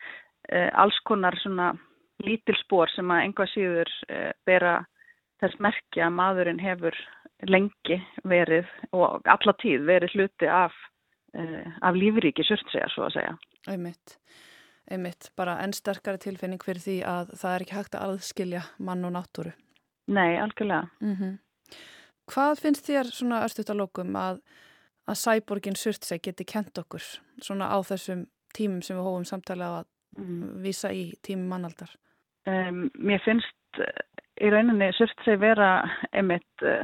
[0.47, 1.73] Uh, alls konar svona
[2.23, 4.77] lítilspor sem að enga síður uh, bera
[5.43, 6.97] þess merkja að maðurinn hefur
[7.49, 10.71] lengi verið og alla tíð verið hluti af,
[11.83, 13.33] af lífríki surtsega svo að segja.
[13.73, 14.13] Einmitt,
[14.87, 19.03] einmitt, bara enn sterkari tilfinning fyrir því að það er ekki hægt að aðskilja mann
[19.03, 19.51] og náttúru.
[20.07, 20.87] Nei, algjörlega.
[21.01, 21.33] Mm -hmm.
[22.31, 24.39] Hvað finnst þér svona örstuðt að lókum að
[25.09, 27.03] að Sæborgin Surtseg geti kent okkur
[27.43, 30.63] svona á þessum tímum sem við hófum samtala á að mm.
[30.63, 31.91] vísa í tímum mannaldar?
[32.45, 34.01] Um, mér finnst uh,
[34.43, 35.69] í rauninni Surtseg vera
[36.11, 36.83] einmitt, uh,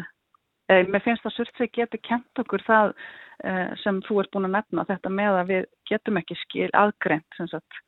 [0.72, 4.55] eh, mér finnst að Surtseg geti kent okkur það uh, sem þú ert búin að
[4.55, 7.82] nefna þetta með að við getum ekki skil aðgreint sagt,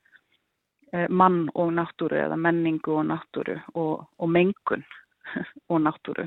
[1.08, 4.82] mann og náttúru eða menningu og náttúru og, og mengun
[5.72, 6.26] og náttúru.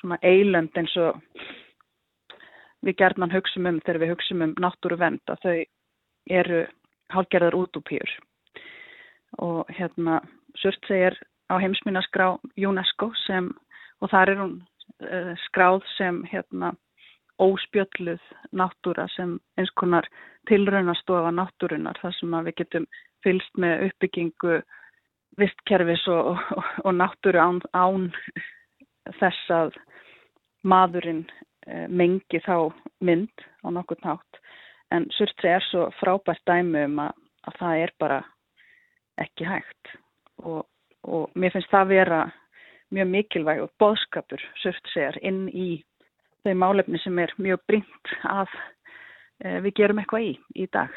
[0.00, 1.20] Svona eilönd eins og
[2.82, 5.54] við gerðman hugsaum um þegar við hugsaum um náttúru vend að þau
[6.42, 6.64] eru
[7.14, 8.16] hálgerðar útúpýr
[9.38, 10.20] og hérna
[10.60, 11.16] Surtsey er
[11.52, 13.50] á heimsminaskrá UNESCO sem
[14.00, 14.54] og þar er hún
[15.06, 16.72] uh, skráð sem hérna
[17.42, 18.22] óspjölluð
[18.52, 20.08] náttúra sem eins konar
[20.50, 22.86] tilraunastofa náttúrunar þar sem við getum
[23.24, 24.60] fylst með uppbyggingu
[25.40, 28.10] vistkerfis og, og, og náttúru án, án
[29.18, 29.80] þess að
[30.62, 31.24] maðurinn
[31.70, 32.72] Eh, mengi þá
[33.06, 34.38] mynd á nokkur nátt
[34.90, 37.12] en Surtsey er svo frábært dæmi um að,
[37.46, 38.16] að það er bara
[39.20, 39.94] ekki hægt
[40.42, 40.66] og,
[41.04, 42.20] og mér finnst það vera
[42.92, 45.82] mjög mikilvæg og boðskapur Surtseyar inn í
[46.44, 48.50] þau málefni sem er mjög brínt að
[49.44, 50.32] e, við gerum eitthvað í
[50.64, 50.90] í dag.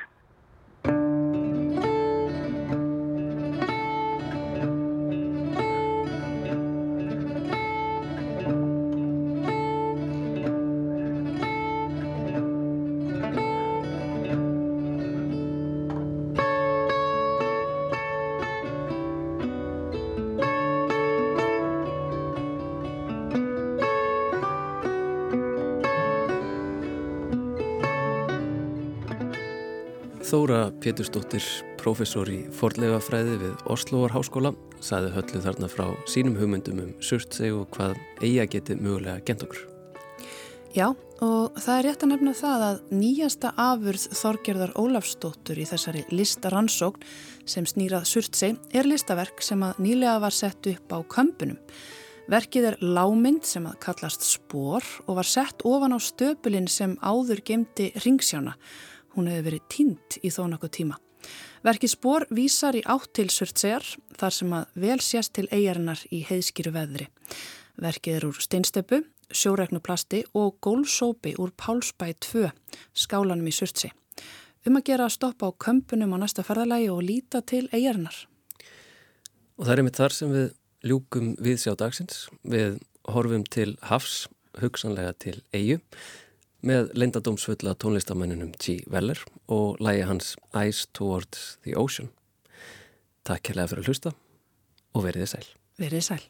[30.26, 31.46] Þóra Pétursdóttir,
[31.78, 37.68] professor í forlegafræði við Osloar háskóla, saði höllu þarna frá sínum hugmyndum um surtseg og
[37.76, 39.60] hvað eiga geti mögulega gent okkur.
[40.74, 40.88] Já,
[41.22, 47.06] og það er rétt að nefna það að nýjasta afurð Þorgerðar Ólafsdóttur í þessari listaransókn
[47.46, 51.62] sem snýrað surtseg er listaverk sem að nýlega var sett upp á kömpunum.
[52.34, 57.46] Verkið er lámynd sem að kallast spór og var sett ofan á stöpulinn sem áður
[57.46, 58.58] gemdi ringsjána.
[59.16, 61.00] Hún hefur verið tínt í þó nokkuð tíma.
[61.66, 63.86] Verkið spór vísar í átt til surtsegar
[64.20, 67.08] þar sem að vel sést til eigarinnar í heiðskýru veðri.
[67.82, 69.02] Verkið er úr steinstöpu,
[69.34, 72.52] sjóregnuplasti og gólsópi úr Pálsbæ 2,
[72.94, 73.90] skálanum í surtse.
[74.66, 78.16] Um að gera að stoppa á kömpunum á næsta ferðalagi og líta til eigarinnar.
[79.58, 80.48] Og það er einmitt þar sem við
[80.86, 82.26] ljúkum við sjá dagsins.
[82.44, 84.26] Við horfum til Hafs,
[84.62, 85.82] hugsanlega til Eyju
[86.66, 88.80] með leindadómsfulla tónlistamönnunum G.
[88.92, 92.10] Weller og lægi hans Eyes Towards the Ocean.
[93.26, 94.16] Takk kærlega fyrir að hlusta
[94.96, 95.48] og verið þið sæl.
[95.82, 96.24] Verið þið sæl.